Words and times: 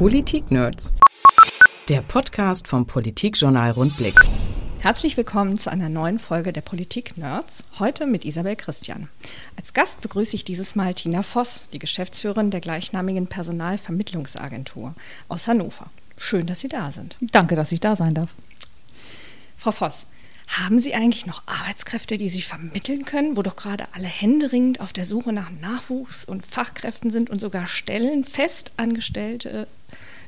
Politik-Nerds. 0.00 0.94
Der 1.90 2.00
Podcast 2.00 2.66
vom 2.66 2.86
Politikjournal 2.86 3.72
Rundblick. 3.72 4.18
Herzlich 4.78 5.18
willkommen 5.18 5.58
zu 5.58 5.70
einer 5.70 5.90
neuen 5.90 6.18
Folge 6.18 6.54
der 6.54 6.62
Politik 6.62 7.18
Nerds, 7.18 7.64
heute 7.78 8.06
mit 8.06 8.24
Isabel 8.24 8.56
Christian. 8.56 9.10
Als 9.58 9.74
Gast 9.74 10.00
begrüße 10.00 10.34
ich 10.36 10.46
dieses 10.46 10.74
Mal 10.74 10.94
Tina 10.94 11.22
Voss, 11.22 11.64
die 11.74 11.78
Geschäftsführerin 11.78 12.50
der 12.50 12.62
gleichnamigen 12.62 13.26
Personalvermittlungsagentur 13.26 14.94
aus 15.28 15.46
Hannover. 15.46 15.90
Schön, 16.16 16.46
dass 16.46 16.60
Sie 16.60 16.68
da 16.68 16.90
sind. 16.92 17.18
Danke, 17.20 17.54
dass 17.54 17.70
ich 17.70 17.80
da 17.80 17.94
sein 17.94 18.14
darf. 18.14 18.30
Frau 19.58 19.72
Voss, 19.72 20.06
haben 20.50 20.78
Sie 20.80 20.94
eigentlich 20.94 21.26
noch 21.26 21.42
Arbeitskräfte, 21.46 22.18
die 22.18 22.28
Sie 22.28 22.42
vermitteln 22.42 23.04
können, 23.04 23.36
wo 23.36 23.42
doch 23.42 23.56
gerade 23.56 23.86
alle 23.92 24.08
händeringend 24.08 24.80
auf 24.80 24.92
der 24.92 25.06
Suche 25.06 25.32
nach 25.32 25.50
Nachwuchs 25.60 26.24
und 26.24 26.44
Fachkräften 26.44 27.10
sind 27.10 27.30
und 27.30 27.40
sogar 27.40 27.68
Stellen, 27.68 28.24
Festangestellte, 28.24 29.68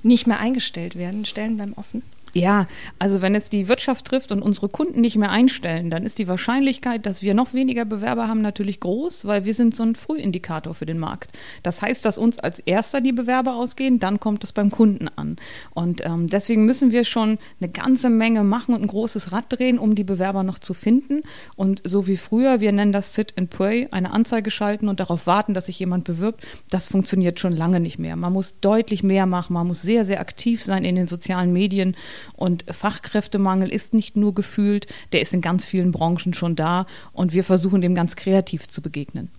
nicht 0.02 0.26
mehr 0.26 0.38
eingestellt 0.38 0.96
werden? 0.96 1.24
Stellen 1.24 1.56
bleiben 1.56 1.74
offen? 1.74 2.02
Ja, 2.34 2.66
also 2.98 3.20
wenn 3.20 3.34
es 3.34 3.50
die 3.50 3.68
Wirtschaft 3.68 4.06
trifft 4.06 4.32
und 4.32 4.40
unsere 4.40 4.70
Kunden 4.70 5.02
nicht 5.02 5.16
mehr 5.16 5.30
einstellen, 5.30 5.90
dann 5.90 6.04
ist 6.04 6.18
die 6.18 6.28
Wahrscheinlichkeit, 6.28 7.04
dass 7.04 7.20
wir 7.20 7.34
noch 7.34 7.52
weniger 7.52 7.84
Bewerber 7.84 8.26
haben, 8.26 8.40
natürlich 8.40 8.80
groß, 8.80 9.26
weil 9.26 9.44
wir 9.44 9.52
sind 9.52 9.74
so 9.76 9.82
ein 9.82 9.94
Frühindikator 9.94 10.74
für 10.74 10.86
den 10.86 10.98
Markt. 10.98 11.30
Das 11.62 11.82
heißt, 11.82 12.04
dass 12.06 12.16
uns 12.16 12.38
als 12.38 12.58
erster 12.60 13.02
die 13.02 13.12
Bewerber 13.12 13.56
ausgehen, 13.56 13.98
dann 13.98 14.18
kommt 14.18 14.44
es 14.44 14.52
beim 14.52 14.70
Kunden 14.70 15.08
an. 15.08 15.36
Und 15.74 16.00
ähm, 16.06 16.26
deswegen 16.26 16.64
müssen 16.64 16.90
wir 16.90 17.04
schon 17.04 17.36
eine 17.60 17.70
ganze 17.70 18.08
Menge 18.08 18.44
machen 18.44 18.74
und 18.74 18.80
ein 18.80 18.86
großes 18.86 19.32
Rad 19.32 19.46
drehen, 19.50 19.78
um 19.78 19.94
die 19.94 20.04
Bewerber 20.04 20.42
noch 20.42 20.58
zu 20.58 20.72
finden. 20.72 21.22
Und 21.56 21.82
so 21.84 22.06
wie 22.06 22.16
früher, 22.16 22.60
wir 22.60 22.72
nennen 22.72 22.92
das 22.92 23.14
Sit 23.14 23.34
and 23.36 23.50
Pray, 23.50 23.88
eine 23.90 24.10
Anzeige 24.10 24.50
schalten 24.50 24.88
und 24.88 25.00
darauf 25.00 25.26
warten, 25.26 25.52
dass 25.52 25.66
sich 25.66 25.78
jemand 25.78 26.04
bewirbt, 26.04 26.46
das 26.70 26.88
funktioniert 26.88 27.40
schon 27.40 27.52
lange 27.52 27.80
nicht 27.80 27.98
mehr. 27.98 28.16
Man 28.16 28.32
muss 28.32 28.58
deutlich 28.60 29.02
mehr 29.02 29.26
machen, 29.26 29.52
man 29.52 29.66
muss 29.66 29.82
sehr, 29.82 30.06
sehr 30.06 30.20
aktiv 30.20 30.62
sein 30.62 30.84
in 30.84 30.94
den 30.94 31.06
sozialen 31.06 31.52
Medien 31.52 31.94
und 32.34 32.64
Fachkräftemangel 32.70 33.70
ist 33.70 33.94
nicht 33.94 34.16
nur 34.16 34.34
gefühlt, 34.34 34.86
der 35.12 35.20
ist 35.20 35.34
in 35.34 35.40
ganz 35.40 35.64
vielen 35.64 35.92
Branchen 35.92 36.34
schon 36.34 36.56
da 36.56 36.86
und 37.12 37.32
wir 37.32 37.44
versuchen 37.44 37.80
dem 37.80 37.94
ganz 37.94 38.16
kreativ 38.16 38.68
zu 38.68 38.82
begegnen. 38.82 39.30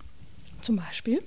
Zum 0.62 0.76
Beispiel? 0.76 1.20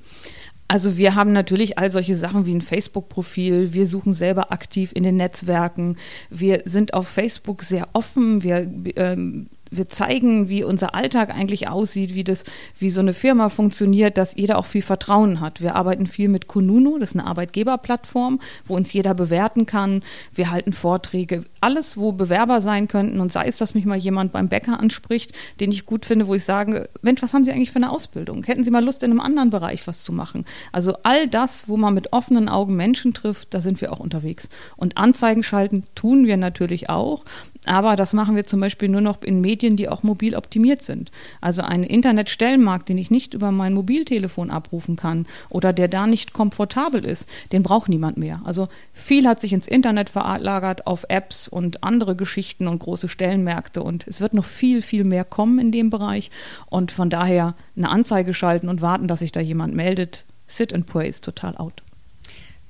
Also 0.68 0.98
wir 0.98 1.16
haben 1.16 1.32
natürlich 1.32 1.78
all 1.78 1.90
solche 1.92 2.16
Sachen 2.16 2.46
wie 2.46 2.54
ein 2.54 2.62
Facebook-Profil. 2.62 3.74
Wir 3.74 3.88
suchen 3.88 4.12
selber 4.12 4.52
aktiv 4.52 4.92
in 4.94 5.04
den 5.04 5.16
Netzwerken. 5.16 5.98
Wir 6.30 6.64
sind 6.66 6.94
auf 6.94 7.08
Facebook 7.08 7.64
sehr 7.64 7.88
offen. 7.94 8.44
Wir 8.44 8.70
ähm, 8.98 9.48
wir 9.72 9.88
zeigen, 9.90 10.50
wie 10.50 10.64
unser 10.64 10.96
Alltag 10.96 11.30
eigentlich 11.30 11.68
aussieht, 11.68 12.16
wie 12.16 12.24
das, 12.24 12.44
wie 12.78 12.90
so 12.90 13.02
eine 13.02 13.14
Firma 13.14 13.50
funktioniert, 13.50 14.18
dass 14.18 14.36
jeder 14.36 14.58
auch 14.58 14.66
viel 14.66 14.82
Vertrauen 14.82 15.40
hat. 15.40 15.62
Wir 15.62 15.76
arbeiten 15.76 16.08
viel 16.08 16.30
mit 16.30 16.48
Kununu, 16.48 16.98
das 16.98 17.12
ist 17.12 17.16
eine 17.16 17.28
Arbeitgeberplattform, 17.28 18.40
wo 18.66 18.76
uns 18.76 18.94
jeder 18.94 19.14
bewerten 19.14 19.66
kann. 19.66 20.04
Wir 20.34 20.52
halten 20.52 20.74
Vorträge, 20.74 21.44
alles, 21.62 21.98
wo 21.98 22.12
Bewerber 22.12 22.62
sein 22.62 22.88
könnten 22.88 23.20
und 23.20 23.32
sei 23.32 23.48
es, 23.48 23.58
dass 23.58 23.74
mich 23.74 23.86
mal 23.86 23.98
jemand 23.98 24.32
beim 24.32 24.50
Bäcker 24.50 24.80
anspricht, 24.80 25.34
den 25.60 25.72
ich 25.72 25.86
gut 25.86 26.06
finde, 26.06 26.28
wo 26.28 26.36
ich 26.36 26.44
sage, 26.44 26.90
Mensch, 27.02 27.22
was 27.22 27.34
haben 27.34 27.44
Sie 27.44 27.52
eigentlich 27.52 27.72
für 27.72 27.78
eine 27.78 27.92
Ausbildung? 27.92 28.44
Hätten 28.44 28.64
Sie 28.64 28.72
mal 28.72 28.84
Lust, 28.84 29.04
in 29.04 29.12
einem 29.12 29.20
anderen 29.20 29.50
Bereich 29.50 29.86
was 29.88 30.04
zu 30.04 30.14
machen? 30.14 30.46
Also 30.72 30.96
all 31.04 31.28
das, 31.28 31.68
wo 31.68 31.78
man 31.78 31.94
mit 31.94 32.14
offenen 32.14 32.50
Augen 32.50 32.76
Menschen 32.76 33.14
trifft, 33.14 33.54
da 33.54 33.62
sind 33.62 33.82
wir 33.82 33.92
auch 33.92 34.00
unterwegs. 34.00 34.50
Und 34.76 34.98
Anzeigen 34.98 35.44
schalten 35.44 35.84
tun 35.96 36.26
wir 36.28 36.38
natürlich 36.38 36.90
auch. 36.90 37.24
Aber 37.68 37.96
das 37.96 38.14
machen 38.14 38.36
wir 38.36 38.46
zum 38.46 38.60
Beispiel 38.60 38.90
nur 38.90 39.02
noch 39.02 39.22
in 39.22 39.42
Medien, 39.42 39.76
die 39.76 39.90
auch 39.90 40.04
mobil 40.04 40.36
optimiert 40.36 40.82
sind. 40.82 41.12
Also 41.42 41.62
ein 41.62 41.84
Internetstellenmarkt, 41.84 42.90
den 42.90 42.98
ich 42.98 43.12
nicht 43.12 43.34
über 43.34 43.52
mein 43.52 43.74
Mobiltelefon 43.74 44.50
abrufen 44.50 44.96
kann 44.96 45.26
oder 45.50 45.74
der 45.74 45.88
da 45.88 46.08
nicht 46.08 46.34
komfortabel 46.34 47.04
ist, 47.04 47.28
den 47.52 47.64
braucht 47.64 47.90
niemand 47.90 48.18
mehr. 48.18 48.42
Also 48.46 48.70
viel 48.94 49.28
hat 49.28 49.42
sich 49.42 49.54
ins 49.54 49.68
Internet 49.68 50.10
verlagert 50.10 50.88
auf 50.88 51.06
Apps 51.10 51.48
und 51.48 51.84
andere 51.84 52.16
Geschichten 52.16 52.68
und 52.68 52.80
große 52.80 53.10
Stellenmärkte 53.10 53.84
und 53.84 54.08
es 54.08 54.22
wird 54.22 54.34
noch 54.34 54.46
viel, 54.46 54.82
viel 54.82 55.04
mehr 55.04 55.26
kommen 55.26 55.60
in 55.60 55.72
dem 55.72 55.90
Bereich 55.90 56.32
und 56.68 56.92
von 56.92 57.10
daher 57.10 57.56
eine 57.76 57.90
Anzeige 57.90 58.34
schalten 58.34 58.70
und 58.70 58.82
warten, 58.82 59.08
dass 59.08 59.20
sich 59.20 59.32
da 59.32 59.40
jemand 59.40 59.76
meldet. 59.76 60.26
Sit 60.48 60.74
and 60.74 60.86
pray 60.86 61.10
ist 61.10 61.24
total 61.24 61.58
out. 61.58 61.84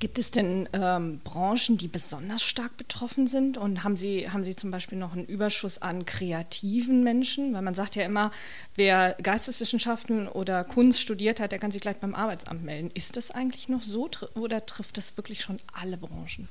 Gibt 0.00 0.20
es 0.20 0.30
denn 0.30 0.68
ähm, 0.74 1.18
Branchen, 1.24 1.76
die 1.76 1.88
besonders 1.88 2.44
stark 2.44 2.76
betroffen 2.76 3.26
sind? 3.26 3.56
Und 3.58 3.82
haben 3.82 3.96
Sie, 3.96 4.30
haben 4.30 4.44
Sie 4.44 4.54
zum 4.54 4.70
Beispiel 4.70 4.96
noch 4.96 5.12
einen 5.12 5.24
Überschuss 5.24 5.82
an 5.82 6.06
kreativen 6.06 7.02
Menschen? 7.02 7.52
Weil 7.52 7.62
man 7.62 7.74
sagt 7.74 7.96
ja 7.96 8.04
immer, 8.04 8.30
wer 8.76 9.16
Geisteswissenschaften 9.20 10.28
oder 10.28 10.62
Kunst 10.62 11.00
studiert 11.00 11.40
hat, 11.40 11.50
der 11.50 11.58
kann 11.58 11.72
sich 11.72 11.82
gleich 11.82 11.96
beim 11.96 12.14
Arbeitsamt 12.14 12.64
melden. 12.64 12.92
Ist 12.94 13.16
das 13.16 13.32
eigentlich 13.32 13.68
noch 13.68 13.82
so 13.82 14.08
oder 14.34 14.64
trifft 14.64 14.98
das 14.98 15.16
wirklich 15.16 15.40
schon 15.40 15.58
alle 15.72 15.96
Branchen? 15.96 16.48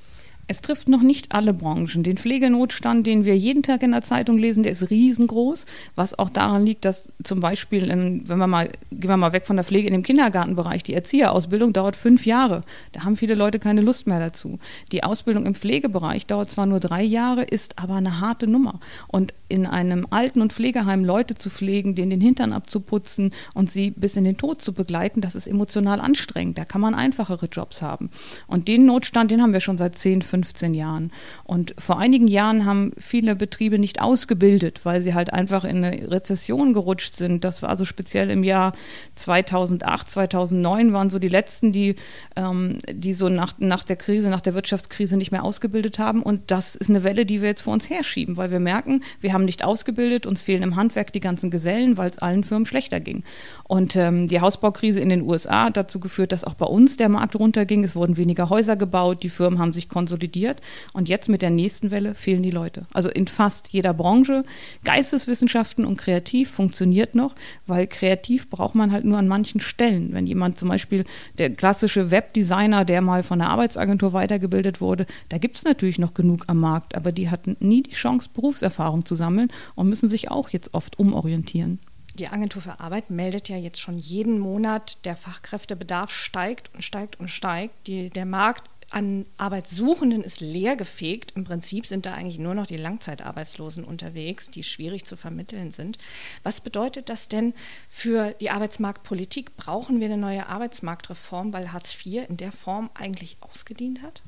Es 0.50 0.62
trifft 0.62 0.88
noch 0.88 1.02
nicht 1.02 1.32
alle 1.32 1.52
Branchen. 1.52 2.02
Den 2.02 2.16
Pflegenotstand, 2.16 3.06
den 3.06 3.26
wir 3.26 3.36
jeden 3.36 3.62
Tag 3.62 3.82
in 3.82 3.92
der 3.92 4.00
Zeitung 4.00 4.38
lesen, 4.38 4.62
der 4.62 4.72
ist 4.72 4.88
riesengroß, 4.88 5.66
was 5.94 6.18
auch 6.18 6.30
daran 6.30 6.64
liegt, 6.64 6.86
dass 6.86 7.12
zum 7.22 7.40
Beispiel, 7.40 7.90
in, 7.90 8.26
wenn 8.26 8.38
wir 8.38 8.46
mal, 8.46 8.70
gehen 8.90 9.10
wir 9.10 9.18
mal 9.18 9.34
weg 9.34 9.44
von 9.44 9.56
der 9.56 9.64
Pflege 9.64 9.88
in 9.88 9.92
dem 9.92 10.02
Kindergartenbereich, 10.02 10.82
die 10.82 10.94
Erzieherausbildung 10.94 11.74
dauert 11.74 11.96
fünf 11.96 12.24
Jahre. 12.24 12.62
Da 12.92 13.04
haben 13.04 13.16
viele 13.16 13.34
Leute 13.34 13.58
keine 13.58 13.82
Lust 13.82 14.06
mehr 14.06 14.20
dazu. 14.20 14.58
Die 14.90 15.04
Ausbildung 15.04 15.44
im 15.44 15.54
Pflegebereich 15.54 16.24
dauert 16.24 16.50
zwar 16.50 16.64
nur 16.64 16.80
drei 16.80 17.02
Jahre, 17.02 17.42
ist 17.42 17.78
aber 17.78 17.96
eine 17.96 18.20
harte 18.20 18.46
Nummer. 18.46 18.80
Und 19.06 19.34
in 19.50 19.66
einem 19.66 20.06
Alten- 20.08 20.40
und 20.40 20.54
Pflegeheim 20.54 21.04
Leute 21.04 21.34
zu 21.34 21.50
pflegen, 21.50 21.94
denen 21.94 22.10
den 22.10 22.20
Hintern 22.22 22.54
abzuputzen 22.54 23.34
und 23.52 23.70
sie 23.70 23.90
bis 23.90 24.16
in 24.16 24.24
den 24.24 24.38
Tod 24.38 24.62
zu 24.62 24.72
begleiten, 24.72 25.20
das 25.20 25.34
ist 25.34 25.46
emotional 25.46 26.00
anstrengend. 26.00 26.56
Da 26.56 26.64
kann 26.64 26.80
man 26.80 26.94
einfachere 26.94 27.46
Jobs 27.52 27.82
haben. 27.82 28.08
Und 28.46 28.66
den 28.66 28.86
Notstand, 28.86 29.30
den 29.30 29.42
haben 29.42 29.52
wir 29.52 29.60
schon 29.60 29.76
seit 29.76 29.96
10, 29.96 30.22
15 30.22 30.37
15 30.38 30.74
Jahren. 30.74 31.10
Und 31.44 31.74
vor 31.78 31.98
einigen 31.98 32.28
Jahren 32.28 32.64
haben 32.64 32.92
viele 32.96 33.34
Betriebe 33.34 33.78
nicht 33.78 34.00
ausgebildet, 34.00 34.80
weil 34.84 35.00
sie 35.00 35.14
halt 35.14 35.32
einfach 35.32 35.64
in 35.64 35.84
eine 35.84 36.10
Rezession 36.10 36.72
gerutscht 36.72 37.16
sind. 37.16 37.42
Das 37.44 37.62
war 37.62 37.76
so 37.76 37.84
speziell 37.84 38.30
im 38.30 38.44
Jahr 38.44 38.72
2008, 39.16 40.10
2009 40.10 40.92
waren 40.92 41.10
so 41.10 41.18
die 41.18 41.28
letzten, 41.28 41.72
die, 41.72 41.96
ähm, 42.36 42.78
die 42.88 43.12
so 43.12 43.28
nach, 43.28 43.54
nach 43.58 43.82
der 43.82 43.96
Krise, 43.96 44.30
nach 44.30 44.40
der 44.40 44.54
Wirtschaftskrise 44.54 45.16
nicht 45.16 45.32
mehr 45.32 45.44
ausgebildet 45.44 45.98
haben. 45.98 46.22
Und 46.22 46.50
das 46.52 46.76
ist 46.76 46.88
eine 46.88 47.02
Welle, 47.02 47.26
die 47.26 47.40
wir 47.42 47.48
jetzt 47.48 47.62
vor 47.62 47.72
uns 47.72 47.90
herschieben, 47.90 48.36
weil 48.36 48.50
wir 48.52 48.60
merken, 48.60 49.02
wir 49.20 49.32
haben 49.32 49.44
nicht 49.44 49.64
ausgebildet, 49.64 50.26
uns 50.26 50.40
fehlen 50.40 50.62
im 50.62 50.76
Handwerk 50.76 51.12
die 51.12 51.20
ganzen 51.20 51.50
Gesellen, 51.50 51.96
weil 51.96 52.08
es 52.08 52.18
allen 52.18 52.44
Firmen 52.44 52.66
schlechter 52.66 53.00
ging. 53.00 53.24
Und 53.64 53.96
ähm, 53.96 54.28
die 54.28 54.40
Hausbaukrise 54.40 55.00
in 55.00 55.08
den 55.08 55.22
USA 55.22 55.64
hat 55.64 55.76
dazu 55.76 55.98
geführt, 55.98 56.30
dass 56.30 56.44
auch 56.44 56.54
bei 56.54 56.66
uns 56.66 56.96
der 56.96 57.08
Markt 57.08 57.34
runterging. 57.36 57.82
Es 57.82 57.96
wurden 57.96 58.16
weniger 58.16 58.48
Häuser 58.50 58.76
gebaut, 58.76 59.22
die 59.22 59.28
Firmen 59.28 59.58
haben 59.58 59.72
sich 59.72 59.88
konsolidiert 59.88 60.27
konsolidiert. 60.28 60.60
Und 60.92 61.08
jetzt 61.08 61.28
mit 61.28 61.42
der 61.42 61.50
nächsten 61.50 61.90
Welle 61.90 62.14
fehlen 62.14 62.42
die 62.42 62.50
Leute. 62.50 62.86
Also 62.92 63.08
in 63.08 63.26
fast 63.26 63.68
jeder 63.68 63.94
Branche. 63.94 64.44
Geisteswissenschaften 64.84 65.84
und 65.84 65.96
Kreativ 65.96 66.50
funktioniert 66.50 67.14
noch, 67.14 67.34
weil 67.66 67.86
kreativ 67.86 68.50
braucht 68.50 68.74
man 68.74 68.92
halt 68.92 69.04
nur 69.04 69.18
an 69.18 69.28
manchen 69.28 69.60
Stellen. 69.60 70.12
Wenn 70.12 70.26
jemand 70.26 70.58
zum 70.58 70.68
Beispiel 70.68 71.04
der 71.38 71.50
klassische 71.50 72.10
Webdesigner, 72.10 72.84
der 72.84 73.00
mal 73.00 73.22
von 73.22 73.38
der 73.38 73.48
Arbeitsagentur 73.48 74.12
weitergebildet 74.12 74.80
wurde, 74.80 75.06
da 75.28 75.38
gibt 75.38 75.56
es 75.56 75.64
natürlich 75.64 75.98
noch 75.98 76.14
genug 76.14 76.44
am 76.46 76.60
Markt, 76.60 76.94
aber 76.94 77.12
die 77.12 77.30
hatten 77.30 77.56
nie 77.60 77.82
die 77.82 77.94
Chance, 77.94 78.28
Berufserfahrung 78.32 79.04
zu 79.04 79.14
sammeln 79.14 79.50
und 79.74 79.88
müssen 79.88 80.08
sich 80.08 80.30
auch 80.30 80.50
jetzt 80.50 80.74
oft 80.74 80.98
umorientieren. 80.98 81.78
Die 82.18 82.28
Agentur 82.28 82.60
für 82.60 82.80
Arbeit 82.80 83.10
meldet 83.10 83.48
ja 83.48 83.56
jetzt 83.56 83.80
schon 83.80 83.96
jeden 83.96 84.40
Monat, 84.40 84.98
der 85.04 85.14
Fachkräftebedarf 85.14 86.10
steigt 86.10 86.68
und 86.74 86.82
steigt 86.82 87.20
und 87.20 87.28
steigt. 87.28 87.86
Die, 87.86 88.10
der 88.10 88.26
Markt 88.26 88.68
an 88.90 89.26
Arbeitssuchenden 89.36 90.24
ist 90.24 90.40
leergefegt. 90.40 91.32
Im 91.36 91.44
Prinzip 91.44 91.86
sind 91.86 92.06
da 92.06 92.14
eigentlich 92.14 92.38
nur 92.38 92.54
noch 92.54 92.66
die 92.66 92.76
Langzeitarbeitslosen 92.76 93.84
unterwegs, 93.84 94.50
die 94.50 94.62
schwierig 94.62 95.04
zu 95.04 95.16
vermitteln 95.16 95.70
sind. 95.70 95.98
Was 96.42 96.60
bedeutet 96.60 97.08
das 97.08 97.28
denn 97.28 97.52
für 97.88 98.34
die 98.40 98.50
Arbeitsmarktpolitik? 98.50 99.56
Brauchen 99.56 100.00
wir 100.00 100.06
eine 100.06 100.16
neue 100.16 100.46
Arbeitsmarktreform, 100.46 101.52
weil 101.52 101.72
Hartz 101.72 101.94
IV 102.04 102.28
in 102.28 102.36
der 102.38 102.52
Form 102.52 102.88
eigentlich 102.94 103.36
ausgedient 103.40 104.02
hat? 104.02 104.22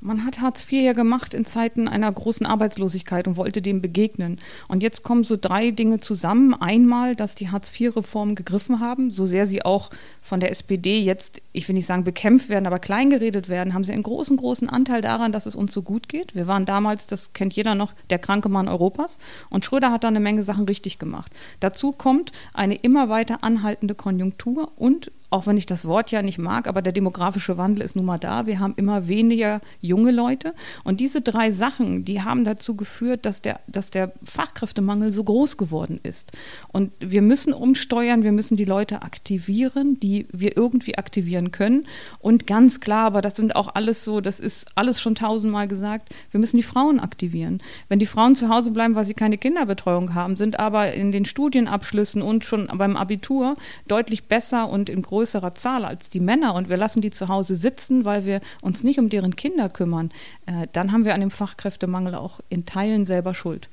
Man 0.00 0.24
hat 0.24 0.40
Hartz 0.40 0.62
IV 0.62 0.84
ja 0.84 0.92
gemacht 0.92 1.34
in 1.34 1.44
Zeiten 1.44 1.88
einer 1.88 2.10
großen 2.12 2.46
Arbeitslosigkeit 2.46 3.26
und 3.26 3.36
wollte 3.36 3.60
dem 3.60 3.82
begegnen. 3.82 4.38
Und 4.68 4.84
jetzt 4.84 5.02
kommen 5.02 5.24
so 5.24 5.36
drei 5.36 5.72
Dinge 5.72 5.98
zusammen. 5.98 6.54
Einmal, 6.54 7.16
dass 7.16 7.34
die 7.34 7.50
Hartz 7.50 7.68
IV-Reformen 7.68 8.36
gegriffen 8.36 8.78
haben, 8.78 9.10
so 9.10 9.26
sehr 9.26 9.44
sie 9.44 9.64
auch 9.64 9.90
von 10.28 10.40
der 10.40 10.50
SPD 10.50 11.00
jetzt, 11.00 11.42
ich 11.52 11.66
will 11.66 11.74
nicht 11.74 11.86
sagen 11.86 12.04
bekämpft 12.04 12.48
werden, 12.48 12.66
aber 12.66 12.78
kleingeredet 12.78 13.48
werden, 13.48 13.74
haben 13.74 13.84
sie 13.84 13.92
einen 13.92 14.02
großen, 14.02 14.36
großen 14.36 14.68
Anteil 14.68 15.02
daran, 15.02 15.32
dass 15.32 15.46
es 15.46 15.56
uns 15.56 15.72
so 15.72 15.82
gut 15.82 16.08
geht. 16.08 16.34
Wir 16.34 16.46
waren 16.46 16.66
damals, 16.66 17.06
das 17.06 17.32
kennt 17.32 17.54
jeder 17.54 17.74
noch, 17.74 17.92
der 18.10 18.18
kranke 18.18 18.48
Mann 18.48 18.68
Europas. 18.68 19.18
Und 19.50 19.64
Schröder 19.64 19.90
hat 19.90 20.04
da 20.04 20.08
eine 20.08 20.20
Menge 20.20 20.42
Sachen 20.42 20.66
richtig 20.66 20.98
gemacht. 20.98 21.32
Dazu 21.60 21.92
kommt 21.92 22.32
eine 22.54 22.76
immer 22.76 23.08
weiter 23.08 23.42
anhaltende 23.42 23.94
Konjunktur 23.94 24.70
und 24.76 25.10
auch 25.30 25.46
wenn 25.46 25.58
ich 25.58 25.66
das 25.66 25.84
Wort 25.84 26.10
ja 26.10 26.22
nicht 26.22 26.38
mag, 26.38 26.66
aber 26.66 26.80
der 26.80 26.92
demografische 26.92 27.58
Wandel 27.58 27.82
ist 27.82 27.96
nun 27.96 28.06
mal 28.06 28.18
da. 28.18 28.46
Wir 28.46 28.60
haben 28.60 28.72
immer 28.76 29.08
weniger 29.08 29.60
junge 29.82 30.10
Leute. 30.10 30.54
Und 30.84 31.00
diese 31.00 31.20
drei 31.20 31.50
Sachen, 31.50 32.04
die 32.04 32.22
haben 32.22 32.44
dazu 32.44 32.76
geführt, 32.76 33.26
dass 33.26 33.42
der, 33.42 33.60
dass 33.66 33.90
der 33.90 34.12
Fachkräftemangel 34.24 35.10
so 35.10 35.24
groß 35.24 35.58
geworden 35.58 36.00
ist. 36.02 36.32
Und 36.72 36.92
wir 36.98 37.20
müssen 37.20 37.52
umsteuern, 37.52 38.24
wir 38.24 38.32
müssen 38.32 38.56
die 38.56 38.64
Leute 38.64 39.02
aktivieren, 39.02 40.00
die 40.00 40.17
wir 40.32 40.56
irgendwie 40.56 40.96
aktivieren 40.96 41.52
können. 41.52 41.86
Und 42.18 42.46
ganz 42.46 42.80
klar, 42.80 43.06
aber 43.06 43.22
das 43.22 43.36
sind 43.36 43.56
auch 43.56 43.74
alles 43.74 44.04
so, 44.04 44.20
das 44.20 44.40
ist 44.40 44.66
alles 44.74 45.00
schon 45.00 45.14
tausendmal 45.14 45.68
gesagt, 45.68 46.08
wir 46.30 46.40
müssen 46.40 46.56
die 46.56 46.62
Frauen 46.62 47.00
aktivieren. 47.00 47.62
Wenn 47.88 47.98
die 47.98 48.06
Frauen 48.06 48.36
zu 48.36 48.48
Hause 48.48 48.70
bleiben, 48.70 48.94
weil 48.94 49.04
sie 49.04 49.14
keine 49.14 49.38
Kinderbetreuung 49.38 50.14
haben, 50.14 50.36
sind 50.36 50.58
aber 50.58 50.92
in 50.92 51.12
den 51.12 51.24
Studienabschlüssen 51.24 52.22
und 52.22 52.44
schon 52.44 52.68
beim 52.74 52.96
Abitur 52.96 53.54
deutlich 53.86 54.24
besser 54.24 54.68
und 54.68 54.88
in 54.88 55.02
größerer 55.02 55.54
Zahl 55.54 55.84
als 55.84 56.10
die 56.10 56.20
Männer 56.20 56.54
und 56.54 56.68
wir 56.68 56.76
lassen 56.76 57.00
die 57.00 57.10
zu 57.10 57.28
Hause 57.28 57.54
sitzen, 57.54 58.04
weil 58.04 58.24
wir 58.24 58.40
uns 58.62 58.82
nicht 58.82 58.98
um 58.98 59.08
deren 59.08 59.36
Kinder 59.36 59.68
kümmern, 59.68 60.10
äh, 60.46 60.66
dann 60.72 60.92
haben 60.92 61.04
wir 61.04 61.14
an 61.14 61.20
dem 61.20 61.30
Fachkräftemangel 61.30 62.14
auch 62.14 62.40
in 62.48 62.66
Teilen 62.66 63.06
selber 63.06 63.34
Schuld. 63.34 63.68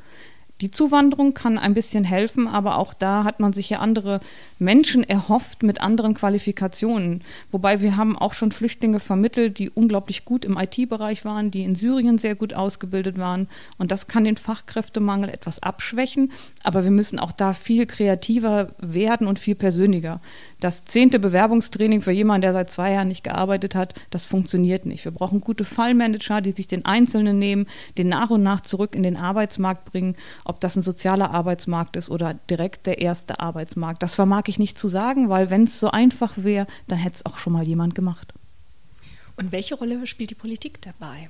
Die 0.61 0.71
Zuwanderung 0.71 1.33
kann 1.33 1.57
ein 1.57 1.73
bisschen 1.73 2.05
helfen, 2.05 2.47
aber 2.47 2.77
auch 2.77 2.93
da 2.93 3.25
hat 3.25 3.41
man 3.41 3.51
sich 3.51 3.69
ja 3.69 3.79
andere 3.79 4.21
Menschen 4.57 5.03
erhofft 5.03 5.63
mit 5.63 5.81
anderen 5.81 6.13
Qualifikationen. 6.13 7.23
Wobei 7.51 7.81
wir 7.81 7.97
haben 7.97 8.17
auch 8.17 8.31
schon 8.31 8.53
Flüchtlinge 8.53 9.01
vermittelt, 9.01 9.59
die 9.59 9.69
unglaublich 9.69 10.23
gut 10.23 10.45
im 10.45 10.57
IT-Bereich 10.57 11.25
waren, 11.25 11.51
die 11.51 11.63
in 11.63 11.75
Syrien 11.75 12.17
sehr 12.17 12.35
gut 12.35 12.53
ausgebildet 12.53 13.17
waren. 13.17 13.49
Und 13.77 13.91
das 13.91 14.07
kann 14.07 14.23
den 14.23 14.37
Fachkräftemangel 14.37 15.27
etwas 15.27 15.61
abschwächen. 15.61 16.31
Aber 16.63 16.85
wir 16.85 16.91
müssen 16.91 17.19
auch 17.19 17.33
da 17.33 17.51
viel 17.51 17.85
kreativer 17.85 18.69
werden 18.79 19.27
und 19.27 19.39
viel 19.39 19.55
persönlicher. 19.55 20.21
Das 20.61 20.85
zehnte 20.85 21.19
Bewerbungstraining 21.19 22.01
für 22.01 22.11
jemanden, 22.11 22.43
der 22.43 22.53
seit 22.53 22.71
zwei 22.71 22.93
Jahren 22.93 23.09
nicht 23.09 23.25
gearbeitet 23.25 23.75
hat, 23.75 23.93
das 24.09 24.23
funktioniert 24.23 24.85
nicht. 24.85 25.03
Wir 25.03 25.11
brauchen 25.11 25.41
gute 25.41 25.65
Fallmanager, 25.65 26.39
die 26.39 26.51
sich 26.51 26.67
den 26.67 26.85
Einzelnen 26.85 27.37
nehmen, 27.37 27.67
den 27.97 28.07
nach 28.07 28.29
und 28.29 28.41
nach 28.41 28.61
zurück 28.61 28.95
in 28.95 29.03
den 29.03 29.17
Arbeitsmarkt 29.17 29.83
bringen 29.83 30.15
ob 30.45 30.59
das 30.61 30.75
ein 30.75 30.81
sozialer 30.81 31.31
Arbeitsmarkt 31.31 31.95
ist 31.97 32.09
oder 32.09 32.35
direkt 32.49 32.85
der 32.85 32.99
erste 32.99 33.39
Arbeitsmarkt. 33.39 34.01
Das 34.01 34.15
vermag 34.15 34.43
ich 34.47 34.59
nicht 34.59 34.79
zu 34.79 34.87
sagen, 34.87 35.29
weil 35.29 35.49
wenn 35.49 35.65
es 35.65 35.79
so 35.79 35.91
einfach 35.91 36.33
wäre, 36.37 36.67
dann 36.87 36.99
hätte 36.99 37.15
es 37.15 37.25
auch 37.25 37.37
schon 37.37 37.53
mal 37.53 37.67
jemand 37.67 37.95
gemacht. 37.95 38.33
Und 39.35 39.51
welche 39.51 39.75
Rolle 39.75 40.07
spielt 40.07 40.29
die 40.29 40.35
Politik 40.35 40.81
dabei? 40.81 41.29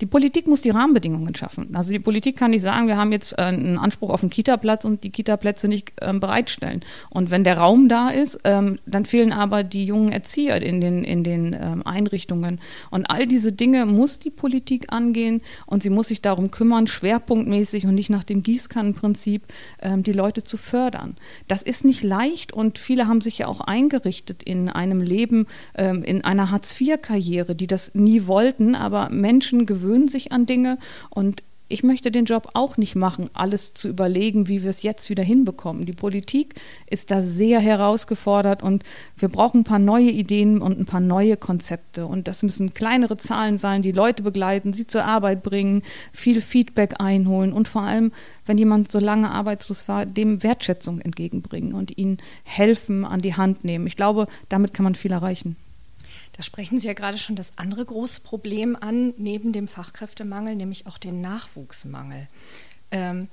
Die 0.00 0.06
Politik 0.06 0.46
muss 0.46 0.60
die 0.60 0.70
Rahmenbedingungen 0.70 1.34
schaffen. 1.34 1.74
Also 1.74 1.90
die 1.90 1.98
Politik 1.98 2.36
kann 2.36 2.50
nicht 2.50 2.62
sagen, 2.62 2.86
wir 2.86 2.98
haben 2.98 3.12
jetzt 3.12 3.32
äh, 3.32 3.42
einen 3.42 3.78
Anspruch 3.78 4.10
auf 4.10 4.22
einen 4.22 4.30
Kita-Platz 4.30 4.84
und 4.84 5.04
die 5.04 5.10
Kita-Plätze 5.10 5.68
nicht 5.68 5.92
ähm, 6.02 6.20
bereitstellen. 6.20 6.82
Und 7.08 7.30
wenn 7.30 7.44
der 7.44 7.56
Raum 7.58 7.88
da 7.88 8.10
ist, 8.10 8.40
ähm, 8.44 8.78
dann 8.84 9.06
fehlen 9.06 9.32
aber 9.32 9.62
die 9.62 9.86
jungen 9.86 10.12
Erzieher 10.12 10.60
in 10.60 10.82
den, 10.82 11.02
in 11.02 11.24
den 11.24 11.54
ähm, 11.54 11.86
Einrichtungen. 11.86 12.60
Und 12.90 13.06
all 13.06 13.26
diese 13.26 13.52
Dinge 13.52 13.86
muss 13.86 14.18
die 14.18 14.30
Politik 14.30 14.92
angehen 14.92 15.40
und 15.64 15.82
sie 15.82 15.90
muss 15.90 16.08
sich 16.08 16.20
darum 16.20 16.50
kümmern, 16.50 16.86
schwerpunktmäßig 16.86 17.86
und 17.86 17.94
nicht 17.94 18.10
nach 18.10 18.24
dem 18.24 18.42
Gießkannenprinzip 18.42 19.42
die 19.82 20.12
Leute 20.12 20.42
zu 20.42 20.56
fördern. 20.56 21.16
Das 21.48 21.62
ist 21.62 21.84
nicht 21.84 22.02
leicht 22.02 22.52
und 22.52 22.78
viele 22.78 23.06
haben 23.06 23.20
sich 23.20 23.38
ja 23.38 23.46
auch 23.46 23.60
eingerichtet 23.60 24.42
in 24.42 24.68
einem 24.68 25.00
Leben, 25.00 25.46
in 25.76 26.24
einer 26.24 26.50
Hartz-IV-Karriere, 26.50 27.54
die 27.54 27.66
das 27.66 27.94
nie 27.94 28.26
wollten, 28.26 28.74
aber 28.74 29.10
Menschen 29.10 29.66
gewöhnt 29.66 29.85
gewöhnen 29.86 30.08
sich 30.08 30.32
an 30.32 30.46
Dinge 30.46 30.78
und 31.10 31.42
ich 31.68 31.82
möchte 31.82 32.12
den 32.12 32.26
Job 32.26 32.50
auch 32.54 32.76
nicht 32.76 32.94
machen, 32.94 33.28
alles 33.34 33.74
zu 33.74 33.88
überlegen, 33.88 34.46
wie 34.46 34.62
wir 34.62 34.70
es 34.70 34.82
jetzt 34.82 35.10
wieder 35.10 35.24
hinbekommen. 35.24 35.84
Die 35.84 35.92
Politik 35.92 36.54
ist 36.88 37.10
da 37.10 37.22
sehr 37.22 37.58
herausgefordert 37.58 38.62
und 38.62 38.84
wir 39.16 39.28
brauchen 39.28 39.62
ein 39.62 39.64
paar 39.64 39.80
neue 39.80 40.10
Ideen 40.10 40.62
und 40.62 40.78
ein 40.78 40.86
paar 40.86 41.00
neue 41.00 41.36
Konzepte. 41.36 42.06
Und 42.06 42.28
das 42.28 42.44
müssen 42.44 42.72
kleinere 42.72 43.16
Zahlen 43.16 43.58
sein, 43.58 43.82
die 43.82 43.90
Leute 43.90 44.22
begleiten, 44.22 44.74
sie 44.74 44.86
zur 44.86 45.04
Arbeit 45.06 45.42
bringen, 45.42 45.82
viel 46.12 46.40
Feedback 46.40 47.00
einholen 47.00 47.52
und 47.52 47.66
vor 47.66 47.82
allem, 47.82 48.12
wenn 48.44 48.58
jemand 48.58 48.88
so 48.88 49.00
lange 49.00 49.32
arbeitslos 49.32 49.88
war, 49.88 50.06
dem 50.06 50.44
Wertschätzung 50.44 51.00
entgegenbringen 51.00 51.74
und 51.74 51.98
ihnen 51.98 52.18
helfen, 52.44 53.04
an 53.04 53.20
die 53.22 53.34
Hand 53.34 53.64
nehmen. 53.64 53.88
Ich 53.88 53.96
glaube, 53.96 54.28
damit 54.48 54.72
kann 54.72 54.84
man 54.84 54.94
viel 54.94 55.10
erreichen. 55.10 55.56
Da 56.36 56.42
sprechen 56.42 56.78
Sie 56.78 56.86
ja 56.86 56.92
gerade 56.92 57.18
schon 57.18 57.36
das 57.36 57.52
andere 57.56 57.84
große 57.84 58.20
Problem 58.20 58.76
an, 58.78 59.14
neben 59.16 59.52
dem 59.52 59.68
Fachkräftemangel, 59.68 60.54
nämlich 60.54 60.86
auch 60.86 60.98
den 60.98 61.20
Nachwuchsmangel. 61.20 62.28
Ähm, 62.90 63.28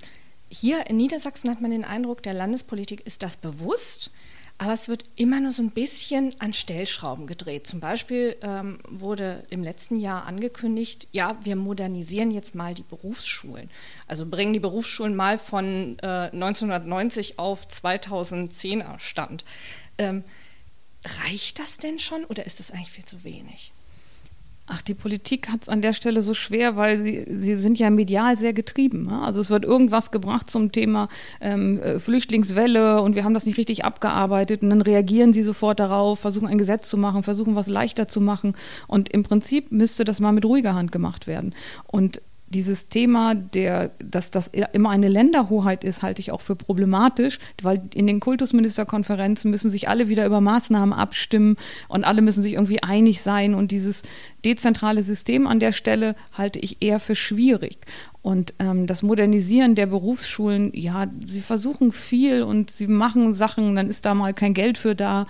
hier 0.50 0.88
in 0.88 0.97
Niedersachsen 0.97 1.50
hat 1.50 1.61
man 1.61 1.71
den 1.71 1.83
Eindruck, 1.83 2.23
der 2.23 2.33
Landespolitik 2.33 3.05
ist 3.05 3.23
das 3.23 3.38
bewusst, 3.38 4.11
aber 4.59 4.73
es 4.73 4.88
wird 4.88 5.03
immer 5.15 5.39
nur 5.39 5.51
so 5.51 5.63
ein 5.63 5.71
bisschen 5.71 6.35
an 6.39 6.53
Stellschrauben 6.53 7.27
gedreht. 7.27 7.65
Zum 7.67 7.79
Beispiel 7.79 8.38
ähm, 8.41 8.79
wurde 8.88 9.44
im 9.50 9.63
letzten 9.63 9.97
Jahr 9.97 10.25
angekündigt, 10.25 11.07
ja, 11.11 11.35
wir 11.44 11.55
modernisieren 11.55 12.31
jetzt 12.31 12.53
mal 12.53 12.73
die 12.73 12.83
Berufsschulen. 12.83 13.69
Also 14.07 14.25
bringen 14.25 14.53
die 14.53 14.59
Berufsschulen 14.59 15.15
mal 15.15 15.39
von 15.39 15.97
äh, 16.03 16.29
1990 16.31 17.39
auf 17.39 17.67
2010er 17.67 19.00
Stand. 19.00 19.44
Ähm, 19.97 20.23
Reicht 21.25 21.59
das 21.59 21.77
denn 21.77 22.00
schon 22.00 22.23
oder 22.25 22.45
ist 22.45 22.59
das 22.59 22.71
eigentlich 22.71 22.91
viel 22.91 23.05
zu 23.05 23.23
wenig? 23.23 23.71
Ach, 24.65 24.81
die 24.81 24.94
Politik 24.94 25.50
hat 25.50 25.63
es 25.63 25.69
an 25.69 25.81
der 25.81 25.91
Stelle 25.91 26.21
so 26.21 26.33
schwer, 26.33 26.77
weil 26.77 26.97
sie, 26.97 27.25
sie 27.27 27.55
sind 27.57 27.77
ja 27.77 27.89
medial 27.89 28.38
sehr 28.38 28.53
getrieben. 28.53 29.03
Ne? 29.03 29.21
Also 29.21 29.41
es 29.41 29.50
wird 29.50 29.65
irgendwas 29.65 30.09
gebracht 30.09 30.50
zum 30.50 30.71
Thema 30.71 31.09
ähm, 31.41 31.81
äh, 31.81 32.00
Flüchtlingswelle 32.00 33.01
und 33.01 33.15
wir 33.15 33.25
haben 33.25 33.33
das 33.33 33.45
nicht 33.45 33.57
richtig 33.57 33.83
abgearbeitet 33.83 34.63
und 34.63 34.69
dann 34.69 34.81
reagieren 34.81 35.33
sie 35.33 35.41
sofort 35.41 35.81
darauf, 35.81 36.19
versuchen 36.19 36.47
ein 36.47 36.57
Gesetz 36.57 36.89
zu 36.89 36.97
machen, 36.97 37.23
versuchen 37.23 37.55
was 37.55 37.67
leichter 37.67 38.07
zu 38.07 38.21
machen 38.21 38.55
und 38.88 39.09
im 39.09 39.23
Prinzip 39.23 39.73
müsste 39.73 40.05
das 40.05 40.21
mal 40.21 40.31
mit 40.31 40.45
ruhiger 40.45 40.75
Hand 40.75 40.94
gemacht 40.94 41.27
werden. 41.27 41.53
Und 41.85 42.21
dieses 42.53 42.88
Thema, 42.88 43.35
der, 43.35 43.91
dass 44.00 44.31
das 44.31 44.47
immer 44.47 44.89
eine 44.89 45.09
Länderhoheit 45.09 45.83
ist, 45.83 46.01
halte 46.01 46.21
ich 46.21 46.31
auch 46.31 46.41
für 46.41 46.55
problematisch, 46.55 47.39
weil 47.61 47.81
in 47.94 48.07
den 48.07 48.19
Kultusministerkonferenzen 48.19 49.51
müssen 49.51 49.69
sich 49.69 49.89
alle 49.89 50.09
wieder 50.09 50.25
über 50.25 50.41
Maßnahmen 50.41 50.94
abstimmen 50.94 51.57
und 51.88 52.03
alle 52.03 52.21
müssen 52.21 52.44
sich 52.44 52.53
irgendwie 52.53 52.81
einig 52.81 53.21
sein. 53.21 53.53
Und 53.53 53.71
dieses 53.71 54.03
dezentrale 54.45 55.03
System 55.03 55.47
an 55.47 55.59
der 55.59 55.71
Stelle 55.71 56.15
halte 56.31 56.59
ich 56.59 56.77
eher 56.81 57.00
für 57.00 57.15
schwierig. 57.15 57.77
Und 58.21 58.53
ähm, 58.59 58.88
das 58.88 59.03
Modernisieren 59.03 59.75
der 59.75 59.88
Berufsschulen, 59.88 60.71
ja, 60.73 61.07
sie 61.25 61.41
versuchen 61.41 61.91
viel 61.91 62.44
und 62.44 62.71
sie 62.71 62.88
machen 62.88 63.33
Sachen, 63.33 63.75
dann 63.75 63.89
ist 63.89 64.05
da 64.05 64.13
mal 64.13 64.33
kein 64.33 64.53
Geld 64.53 64.77
für 64.77 64.95
da. 64.95 65.27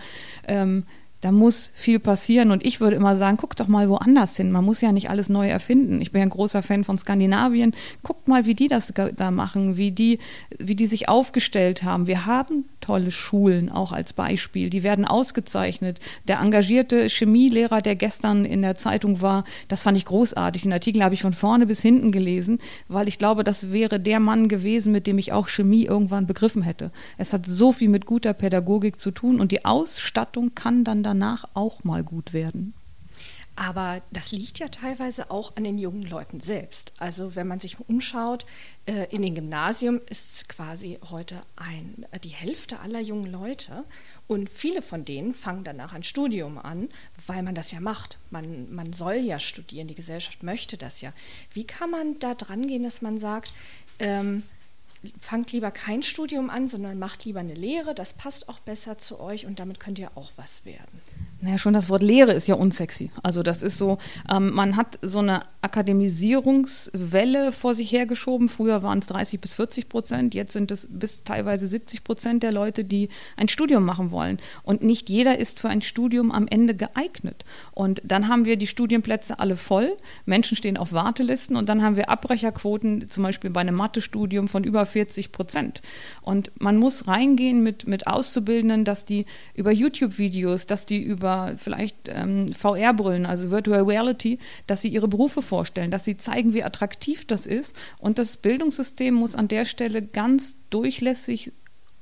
Ähm, 0.47 0.83
da 1.23 1.31
muss 1.31 1.71
viel 1.73 1.99
passieren. 1.99 2.51
Und 2.51 2.67
ich 2.67 2.81
würde 2.81 2.97
immer 2.97 3.15
sagen, 3.15 3.37
guck 3.37 3.55
doch 3.55 3.69
mal 3.69 3.87
woanders 3.87 4.35
hin. 4.35 4.51
Man 4.51 4.65
muss 4.65 4.81
ja 4.81 4.91
nicht 4.91 5.09
alles 5.09 5.29
neu 5.29 5.47
erfinden. 5.47 6.01
Ich 6.01 6.11
bin 6.11 6.19
ja 6.19 6.25
ein 6.25 6.29
großer 6.29 6.61
Fan 6.61 6.83
von 6.83 6.97
Skandinavien. 6.97 7.73
Guckt 8.01 8.27
mal, 8.27 8.45
wie 8.45 8.55
die 8.55 8.67
das 8.67 8.93
da 9.15 9.31
machen, 9.31 9.77
wie 9.77 9.91
die, 9.91 10.19
wie 10.59 10.75
die 10.75 10.85
sich 10.85 11.07
aufgestellt 11.07 11.83
haben. 11.83 12.07
Wir 12.07 12.25
haben 12.25 12.65
tolle 12.81 13.11
Schulen 13.11 13.69
auch 13.69 13.93
als 13.93 14.11
Beispiel. 14.11 14.69
Die 14.69 14.83
werden 14.83 15.05
ausgezeichnet. 15.05 16.01
Der 16.27 16.39
engagierte 16.39 17.07
Chemielehrer, 17.07 17.81
der 17.81 17.95
gestern 17.95 18.43
in 18.43 18.61
der 18.61 18.75
Zeitung 18.75 19.21
war, 19.21 19.45
das 19.69 19.83
fand 19.83 19.95
ich 19.95 20.03
großartig. 20.03 20.63
Den 20.63 20.73
Artikel 20.73 21.03
habe 21.05 21.15
ich 21.15 21.21
von 21.21 21.31
vorne 21.31 21.65
bis 21.65 21.81
hinten 21.81 22.11
gelesen, 22.11 22.59
weil 22.89 23.07
ich 23.07 23.17
glaube, 23.17 23.45
das 23.45 23.71
wäre 23.71 23.97
der 23.97 24.19
Mann 24.19 24.49
gewesen, 24.49 24.91
mit 24.91 25.07
dem 25.07 25.17
ich 25.17 25.31
auch 25.31 25.47
Chemie 25.47 25.85
irgendwann 25.85 26.27
begriffen 26.27 26.63
hätte. 26.63 26.91
Es 27.17 27.31
hat 27.31 27.45
so 27.45 27.71
viel 27.71 27.87
mit 27.87 28.05
guter 28.05 28.33
Pädagogik 28.33 28.99
zu 28.99 29.11
tun 29.11 29.39
und 29.39 29.53
die 29.53 29.63
Ausstattung 29.63 30.53
kann 30.53 30.83
dann 30.83 31.01
da 31.01 31.12
danach 31.13 31.45
auch 31.53 31.83
mal 31.83 32.03
gut 32.03 32.33
werden. 32.33 32.73
Aber 33.55 34.01
das 34.09 34.31
liegt 34.31 34.57
ja 34.57 34.67
teilweise 34.67 35.29
auch 35.29 35.55
an 35.55 35.63
den 35.63 35.77
jungen 35.77 36.01
Leuten 36.01 36.39
selbst. 36.39 36.93
Also 36.97 37.35
wenn 37.35 37.47
man 37.47 37.59
sich 37.59 37.79
umschaut, 37.79 38.47
äh, 38.87 39.05
in 39.13 39.21
den 39.21 39.35
Gymnasien 39.35 40.01
ist 40.09 40.49
quasi 40.49 40.97
heute 41.11 41.43
ein, 41.55 42.07
die 42.23 42.29
Hälfte 42.29 42.79
aller 42.79 42.99
jungen 42.99 43.31
Leute 43.31 43.83
und 44.27 44.49
viele 44.49 44.81
von 44.81 45.05
denen 45.05 45.35
fangen 45.35 45.63
danach 45.63 45.93
ein 45.93 46.01
Studium 46.01 46.57
an, 46.57 46.89
weil 47.27 47.43
man 47.43 47.53
das 47.53 47.71
ja 47.71 47.79
macht. 47.79 48.17
Man, 48.31 48.73
man 48.73 48.91
soll 48.91 49.17
ja 49.17 49.39
studieren, 49.39 49.87
die 49.87 49.93
Gesellschaft 49.93 50.41
möchte 50.41 50.75
das 50.75 51.01
ja. 51.01 51.13
Wie 51.53 51.65
kann 51.65 51.91
man 51.91 52.17
da 52.17 52.33
dran 52.33 52.65
gehen, 52.65 52.81
dass 52.81 53.03
man 53.03 53.19
sagt, 53.19 53.53
ähm, 53.99 54.41
fangt 55.19 55.51
lieber 55.51 55.71
kein 55.71 56.03
Studium 56.03 56.49
an, 56.49 56.67
sondern 56.67 56.99
macht 56.99 57.25
lieber 57.25 57.39
eine 57.39 57.53
Lehre, 57.53 57.93
das 57.93 58.13
passt 58.13 58.49
auch 58.49 58.59
besser 58.59 58.97
zu 58.97 59.19
euch 59.19 59.45
und 59.45 59.59
damit 59.59 59.79
könnt 59.79 59.99
ihr 59.99 60.11
auch 60.15 60.31
was 60.35 60.65
werden. 60.65 61.01
Naja, 61.43 61.57
schon 61.57 61.73
das 61.73 61.89
Wort 61.89 62.03
Lehre 62.03 62.31
ist 62.31 62.47
ja 62.47 62.55
unsexy. 62.55 63.11
Also 63.21 63.43
das 63.43 63.63
ist 63.63 63.77
so, 63.77 63.97
ähm, 64.31 64.51
man 64.53 64.77
hat 64.77 64.97
so 65.01 65.19
eine 65.19 65.41
Akademisierungswelle 65.61 67.51
vor 67.51 67.75
sich 67.75 67.91
hergeschoben. 67.91 68.47
Früher 68.47 68.81
waren 68.81 68.99
es 68.99 69.07
30 69.07 69.41
bis 69.41 69.53
40 69.55 69.89
Prozent, 69.89 70.33
jetzt 70.35 70.53
sind 70.53 70.71
es 70.71 70.87
bis 70.89 71.25
teilweise 71.25 71.67
70 71.67 72.05
Prozent 72.05 72.43
der 72.43 72.53
Leute, 72.53 72.85
die 72.85 73.09
ein 73.35 73.49
Studium 73.49 73.83
machen 73.83 74.11
wollen. 74.11 74.39
Und 74.63 74.83
nicht 74.83 75.09
jeder 75.09 75.37
ist 75.37 75.59
für 75.59 75.67
ein 75.67 75.81
Studium 75.81 76.31
am 76.31 76.47
Ende 76.47 76.75
geeignet. 76.75 77.43
Und 77.73 78.01
dann 78.05 78.29
haben 78.29 78.45
wir 78.45 78.55
die 78.55 78.67
Studienplätze 78.67 79.39
alle 79.39 79.57
voll, 79.57 79.97
Menschen 80.25 80.55
stehen 80.55 80.77
auf 80.77 80.93
Wartelisten 80.93 81.57
und 81.57 81.67
dann 81.67 81.81
haben 81.81 81.97
wir 81.97 82.09
Abbrecherquoten, 82.09 83.09
zum 83.09 83.23
Beispiel 83.23 83.49
bei 83.49 83.59
einem 83.59 83.75
Mathestudium 83.75 84.47
von 84.47 84.63
über 84.63 84.85
40 84.85 85.33
Prozent. 85.33 85.81
Und 86.21 86.51
man 86.61 86.77
muss 86.77 87.09
reingehen 87.09 87.63
mit, 87.63 87.85
mit 87.85 88.07
Auszubildenden, 88.07 88.85
dass 88.85 89.03
die 89.03 89.25
über 89.55 89.73
YouTube-Videos, 89.73 90.67
dass 90.67 90.85
die 90.85 91.01
über 91.01 91.32
über 91.33 91.53
vielleicht 91.57 91.95
ähm, 92.07 92.47
VR-Brillen, 92.51 93.25
also 93.25 93.51
Virtual 93.51 93.83
Reality, 93.83 94.39
dass 94.67 94.81
sie 94.81 94.89
ihre 94.89 95.07
Berufe 95.07 95.41
vorstellen, 95.41 95.91
dass 95.91 96.05
sie 96.05 96.17
zeigen, 96.17 96.53
wie 96.53 96.63
attraktiv 96.63 97.25
das 97.25 97.45
ist. 97.45 97.75
Und 97.99 98.19
das 98.19 98.37
Bildungssystem 98.37 99.13
muss 99.13 99.35
an 99.35 99.47
der 99.47 99.65
Stelle 99.65 100.01
ganz 100.01 100.57
durchlässig 100.69 101.51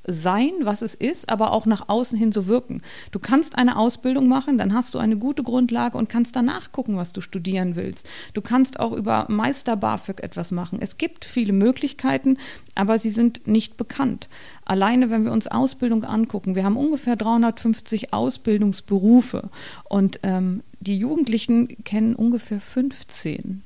sein, 0.05 0.51
was 0.61 0.81
es 0.81 0.95
ist, 0.95 1.29
aber 1.29 1.51
auch 1.51 1.65
nach 1.65 1.87
außen 1.89 2.17
hin 2.17 2.31
so 2.31 2.47
wirken. 2.47 2.81
Du 3.11 3.19
kannst 3.19 3.57
eine 3.57 3.77
Ausbildung 3.77 4.27
machen, 4.27 4.57
dann 4.57 4.73
hast 4.73 4.93
du 4.93 4.99
eine 4.99 5.17
gute 5.17 5.43
Grundlage 5.43 5.97
und 5.97 6.09
kannst 6.09 6.35
danach 6.35 6.71
gucken, 6.71 6.97
was 6.97 7.13
du 7.13 7.21
studieren 7.21 7.75
willst. 7.75 8.09
Du 8.33 8.41
kannst 8.41 8.79
auch 8.79 8.93
über 8.93 9.25
Meister 9.29 9.75
BAföG 9.77 10.21
etwas 10.21 10.51
machen. 10.51 10.79
Es 10.81 10.97
gibt 10.97 11.25
viele 11.25 11.53
Möglichkeiten, 11.53 12.37
aber 12.75 12.97
sie 12.99 13.09
sind 13.09 13.47
nicht 13.47 13.77
bekannt. 13.77 14.27
Alleine, 14.65 15.09
wenn 15.09 15.25
wir 15.25 15.31
uns 15.31 15.47
Ausbildung 15.47 16.03
angucken, 16.03 16.55
wir 16.55 16.63
haben 16.63 16.77
ungefähr 16.77 17.15
350 17.15 18.13
Ausbildungsberufe 18.13 19.49
und 19.89 20.19
ähm, 20.23 20.63
die 20.79 20.97
Jugendlichen 20.97 21.83
kennen 21.83 22.15
ungefähr 22.15 22.59
15. 22.59 23.63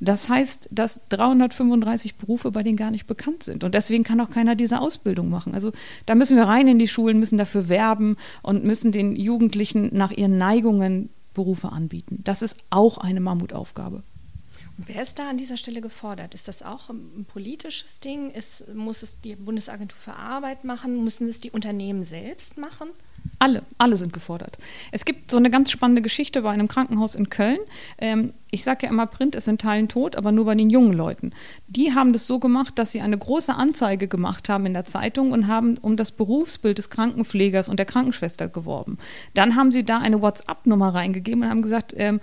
Das 0.00 0.30
heißt, 0.30 0.70
dass 0.72 1.00
335 1.10 2.16
Berufe 2.16 2.50
bei 2.50 2.62
denen 2.62 2.76
gar 2.76 2.90
nicht 2.90 3.06
bekannt 3.06 3.42
sind. 3.42 3.64
Und 3.64 3.74
deswegen 3.74 4.02
kann 4.02 4.20
auch 4.20 4.30
keiner 4.30 4.56
diese 4.56 4.80
Ausbildung 4.80 5.28
machen. 5.28 5.54
Also 5.54 5.72
da 6.06 6.14
müssen 6.14 6.36
wir 6.36 6.44
rein 6.44 6.68
in 6.68 6.78
die 6.78 6.88
Schulen, 6.88 7.18
müssen 7.18 7.36
dafür 7.36 7.68
werben 7.68 8.16
und 8.42 8.64
müssen 8.64 8.92
den 8.92 9.14
Jugendlichen 9.14 9.90
nach 9.94 10.10
ihren 10.10 10.38
Neigungen 10.38 11.10
Berufe 11.34 11.70
anbieten. 11.70 12.20
Das 12.24 12.42
ist 12.42 12.56
auch 12.70 12.98
eine 12.98 13.20
Mammutaufgabe. 13.20 14.02
Und 14.78 14.88
wer 14.88 15.02
ist 15.02 15.18
da 15.18 15.28
an 15.28 15.36
dieser 15.36 15.58
Stelle 15.58 15.82
gefordert? 15.82 16.32
Ist 16.32 16.48
das 16.48 16.62
auch 16.62 16.88
ein 16.88 17.26
politisches 17.28 18.00
Ding? 18.00 18.30
Ist, 18.30 18.74
muss 18.74 19.02
es 19.02 19.20
die 19.20 19.36
Bundesagentur 19.36 19.98
für 19.98 20.16
Arbeit 20.16 20.64
machen? 20.64 21.04
Müssen 21.04 21.28
es 21.28 21.40
die 21.40 21.50
Unternehmen 21.50 22.02
selbst 22.02 22.56
machen? 22.56 22.88
Alle, 23.42 23.62
alle 23.78 23.96
sind 23.96 24.12
gefordert. 24.12 24.58
Es 24.92 25.06
gibt 25.06 25.30
so 25.30 25.38
eine 25.38 25.48
ganz 25.48 25.70
spannende 25.70 26.02
Geschichte 26.02 26.42
bei 26.42 26.50
einem 26.50 26.68
Krankenhaus 26.68 27.14
in 27.14 27.30
Köln. 27.30 27.58
Ähm, 27.96 28.34
ich 28.50 28.64
sage 28.64 28.80
ja 28.82 28.90
immer, 28.90 29.06
Print 29.06 29.34
ist 29.34 29.48
in 29.48 29.56
Teilen 29.56 29.88
tot, 29.88 30.14
aber 30.14 30.30
nur 30.30 30.44
bei 30.44 30.54
den 30.54 30.68
jungen 30.68 30.92
Leuten. 30.92 31.32
Die 31.66 31.94
haben 31.94 32.12
das 32.12 32.26
so 32.26 32.38
gemacht, 32.38 32.78
dass 32.78 32.92
sie 32.92 33.00
eine 33.00 33.16
große 33.16 33.54
Anzeige 33.54 34.08
gemacht 34.08 34.50
haben 34.50 34.66
in 34.66 34.74
der 34.74 34.84
Zeitung 34.84 35.32
und 35.32 35.46
haben 35.46 35.78
um 35.78 35.96
das 35.96 36.12
Berufsbild 36.12 36.76
des 36.76 36.90
Krankenpflegers 36.90 37.70
und 37.70 37.78
der 37.78 37.86
Krankenschwester 37.86 38.48
geworben. 38.48 38.98
Dann 39.32 39.56
haben 39.56 39.72
sie 39.72 39.84
da 39.84 39.96
eine 39.98 40.20
WhatsApp-Nummer 40.20 40.94
reingegeben 40.94 41.44
und 41.44 41.48
haben 41.48 41.62
gesagt, 41.62 41.94
ähm, 41.96 42.20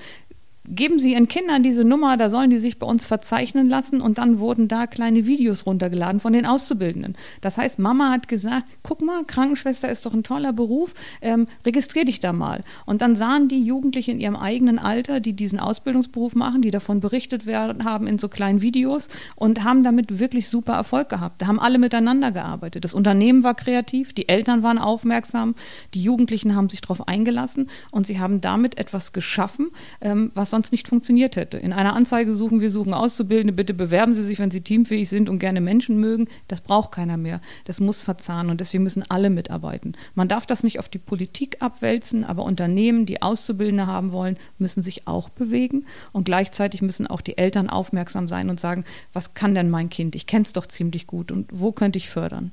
geben 0.70 1.00
Sie 1.00 1.14
Ihren 1.14 1.28
Kindern 1.28 1.64
diese 1.64 1.84
Nummer, 1.84 2.18
da 2.18 2.30
sollen 2.30 2.50
die 2.50 2.58
sich 2.58 2.80
bei 2.80 2.88
uns 2.88 3.06
verzeichnen 3.06 3.70
lassen 3.70 4.02
und 4.02 4.18
dann 4.18 4.40
wurden 4.40 4.68
da 4.68 4.88
kleine 4.88 5.26
Videos 5.26 5.66
runtergeladen 5.66 6.20
von 6.20 6.34
den 6.34 6.46
Auszubildenden. 6.46 7.16
Das 7.42 7.58
heißt, 7.58 7.80
Mama 7.80 8.12
hat 8.12 8.28
gesagt, 8.28 8.66
guck 8.84 9.02
mal, 9.02 9.24
Krankenschwester 9.26 9.90
ist 9.90 10.06
doch 10.06 10.14
ein 10.14 10.24
toller 10.24 10.54
Beruf, 10.54 10.94
ähm, 11.22 11.48
registrier 11.66 12.06
dich 12.06 12.20
da 12.20 12.34
mal. 12.34 12.64
Und 12.86 13.02
dann 13.02 13.16
sahen 13.16 13.48
die 13.48 13.64
Jugendlichen 13.64 14.12
in 14.12 14.20
ihrem 14.20 14.36
eigenen 14.36 14.80
Alter, 14.80 15.20
die 15.20 15.34
diesen 15.34 15.60
Ausbildungsberuf 15.60 16.36
machen, 16.36 16.62
die 16.62 16.72
davon 16.72 17.00
berichtet 17.00 17.46
werden 17.46 17.84
haben 17.84 18.08
in 18.08 18.18
so 18.18 18.28
kleinen 18.28 18.62
Videos 18.62 19.10
und 19.36 19.64
haben 19.64 19.84
damit 19.84 20.20
wirklich 20.20 20.50
super 20.50 20.74
Erfolg 20.74 21.10
gehabt. 21.10 21.42
Da 21.42 21.48
haben 21.48 21.60
alle 21.60 21.78
miteinander 21.78 22.32
gearbeitet. 22.32 22.84
Das 22.84 22.94
Unternehmen 22.94 23.44
war 23.44 23.56
kreativ, 23.56 24.14
die 24.14 24.28
Eltern 24.28 24.64
waren 24.64 24.78
aufmerksam, 24.78 25.56
die 25.94 26.02
Jugendlichen 26.02 26.56
haben 26.56 26.70
sich 26.70 26.82
darauf 26.82 27.08
eingelassen 27.08 27.70
und 27.92 28.06
sie 28.08 28.20
haben 28.20 28.42
damit 28.42 28.78
etwas 28.78 29.14
geschaffen, 29.14 29.68
ähm, 30.02 30.32
was 30.34 30.57
sonst 30.58 30.72
nicht 30.72 30.88
funktioniert 30.88 31.36
hätte. 31.36 31.58
In 31.58 31.72
einer 31.72 31.96
Anzeige 31.96 32.34
suchen 32.34 32.62
wir 32.62 32.72
suchen 32.72 32.96
Auszubildende, 32.96 33.54
bitte 33.54 33.76
bewerben 33.76 34.16
Sie 34.16 34.24
sich, 34.24 34.40
wenn 34.40 34.50
Sie 34.50 34.62
teamfähig 34.62 35.08
sind 35.08 35.30
und 35.30 35.38
gerne 35.38 35.62
Menschen 35.62 36.00
mögen. 36.00 36.28
Das 36.48 36.62
braucht 36.62 36.92
keiner 36.92 37.16
mehr. 37.16 37.42
Das 37.66 37.80
muss 37.80 38.02
verzahnen 38.02 38.50
und 38.50 38.60
deswegen 38.60 38.84
müssen 38.84 39.04
alle 39.08 39.30
mitarbeiten. 39.30 39.94
Man 40.16 40.28
darf 40.28 40.48
das 40.48 40.64
nicht 40.64 40.80
auf 40.80 40.90
die 40.90 40.98
Politik 40.98 41.58
abwälzen, 41.60 42.24
aber 42.24 42.44
Unternehmen, 42.44 43.06
die 43.06 43.22
Auszubildende 43.22 43.86
haben 43.86 44.12
wollen, 44.12 44.38
müssen 44.58 44.82
sich 44.82 45.08
auch 45.08 45.30
bewegen 45.30 45.86
und 46.12 46.24
gleichzeitig 46.24 46.82
müssen 46.82 47.06
auch 47.06 47.22
die 47.22 47.38
Eltern 47.38 47.70
aufmerksam 47.70 48.28
sein 48.28 48.50
und 48.50 48.60
sagen, 48.60 48.84
was 49.14 49.36
kann 49.36 49.54
denn 49.54 49.70
mein 49.70 49.90
Kind? 49.90 50.16
Ich 50.16 50.26
kenne 50.26 50.46
es 50.46 50.54
doch 50.54 50.66
ziemlich 50.66 51.06
gut 51.06 51.32
und 51.32 51.48
wo 51.52 51.72
könnte 51.72 51.98
ich 51.98 52.10
fördern? 52.10 52.52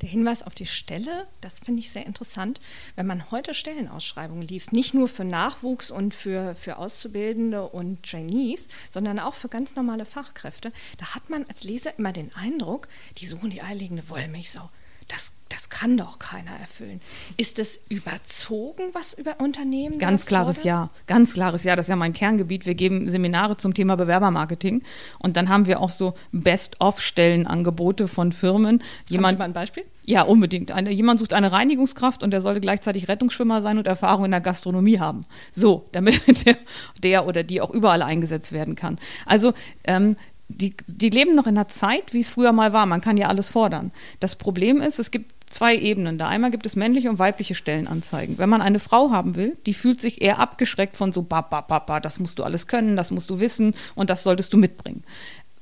Der 0.00 0.08
Hinweis 0.08 0.42
auf 0.42 0.54
die 0.54 0.66
Stelle, 0.66 1.26
das 1.40 1.60
finde 1.60 1.80
ich 1.80 1.90
sehr 1.90 2.06
interessant. 2.06 2.60
Wenn 2.96 3.06
man 3.06 3.30
heute 3.30 3.54
Stellenausschreibungen 3.54 4.46
liest, 4.46 4.72
nicht 4.72 4.92
nur 4.94 5.08
für 5.08 5.24
Nachwuchs 5.24 5.90
und 5.90 6.14
für, 6.14 6.54
für 6.56 6.78
Auszubildende 6.78 7.68
und 7.68 8.02
Trainees, 8.02 8.68
sondern 8.90 9.18
auch 9.18 9.34
für 9.34 9.48
ganz 9.48 9.76
normale 9.76 10.04
Fachkräfte, 10.04 10.72
da 10.98 11.14
hat 11.14 11.30
man 11.30 11.44
als 11.44 11.64
Leser 11.64 11.96
immer 11.98 12.12
den 12.12 12.34
Eindruck, 12.34 12.88
die 13.18 13.26
suchen 13.26 13.50
die 13.50 13.62
eierlegende 13.62 14.08
Wollmilchsau. 14.08 14.68
Das 15.08 15.32
das 15.64 15.70
kann 15.70 15.96
doch 15.96 16.18
keiner 16.18 16.50
erfüllen. 16.50 17.00
Ist 17.38 17.58
es 17.58 17.80
überzogen, 17.88 18.82
was 18.92 19.14
über 19.14 19.40
Unternehmen? 19.40 19.98
Ganz 19.98 20.26
klares 20.26 20.62
Ja, 20.62 20.90
ganz 21.06 21.32
klares 21.32 21.64
Ja. 21.64 21.74
Das 21.74 21.86
ist 21.86 21.90
ja 21.90 21.96
mein 21.96 22.12
Kerngebiet. 22.12 22.66
Wir 22.66 22.74
geben 22.74 23.08
Seminare 23.08 23.56
zum 23.56 23.72
Thema 23.72 23.96
Bewerbermarketing 23.96 24.82
und 25.20 25.38
dann 25.38 25.48
haben 25.48 25.66
wir 25.66 25.80
auch 25.80 25.88
so 25.88 26.14
Best-of-Stellenangebote 26.32 28.08
von 28.08 28.32
Firmen. 28.32 28.82
Jemand, 29.08 29.26
Haben 29.26 29.36
Sie 29.36 29.38
mal 29.38 29.44
ein 29.46 29.52
Beispiel? 29.54 29.84
Ja, 30.04 30.22
unbedingt. 30.22 30.70
Eine, 30.70 30.90
jemand 30.90 31.20
sucht 31.20 31.32
eine 31.32 31.50
Reinigungskraft 31.50 32.22
und 32.22 32.30
der 32.30 32.42
sollte 32.42 32.60
gleichzeitig 32.60 33.08
Rettungsschwimmer 33.08 33.62
sein 33.62 33.78
und 33.78 33.86
Erfahrung 33.86 34.26
in 34.26 34.32
der 34.32 34.42
Gastronomie 34.42 35.00
haben. 35.00 35.24
So, 35.50 35.88
damit 35.92 36.46
der, 36.46 36.58
der 37.02 37.26
oder 37.26 37.42
die 37.42 37.62
auch 37.62 37.70
überall 37.70 38.02
eingesetzt 38.02 38.52
werden 38.52 38.74
kann. 38.74 38.98
Also 39.24 39.54
ähm, 39.84 40.16
die, 40.48 40.74
die 40.86 41.08
leben 41.08 41.34
noch 41.34 41.46
in 41.46 41.56
einer 41.56 41.68
Zeit, 41.68 42.12
wie 42.12 42.20
es 42.20 42.28
früher 42.28 42.52
mal 42.52 42.74
war. 42.74 42.84
Man 42.84 43.00
kann 43.00 43.16
ja 43.16 43.28
alles 43.28 43.48
fordern. 43.48 43.92
Das 44.20 44.36
Problem 44.36 44.82
ist, 44.82 44.98
es 44.98 45.10
gibt 45.10 45.32
zwei 45.46 45.76
Ebenen. 45.76 46.18
Da 46.18 46.28
einmal 46.28 46.50
gibt 46.50 46.66
es 46.66 46.76
männliche 46.76 47.10
und 47.10 47.18
weibliche 47.18 47.54
Stellenanzeigen. 47.54 48.38
Wenn 48.38 48.48
man 48.48 48.62
eine 48.62 48.78
Frau 48.78 49.10
haben 49.10 49.36
will, 49.36 49.56
die 49.66 49.74
fühlt 49.74 50.00
sich 50.00 50.22
eher 50.22 50.38
abgeschreckt 50.38 50.96
von 50.96 51.12
so, 51.12 51.22
ba, 51.22 51.40
ba, 51.40 51.60
ba, 51.60 51.78
ba, 51.78 52.00
das 52.00 52.18
musst 52.18 52.38
du 52.38 52.42
alles 52.42 52.66
können, 52.66 52.96
das 52.96 53.10
musst 53.10 53.30
du 53.30 53.40
wissen 53.40 53.74
und 53.94 54.10
das 54.10 54.22
solltest 54.22 54.52
du 54.52 54.56
mitbringen. 54.56 55.04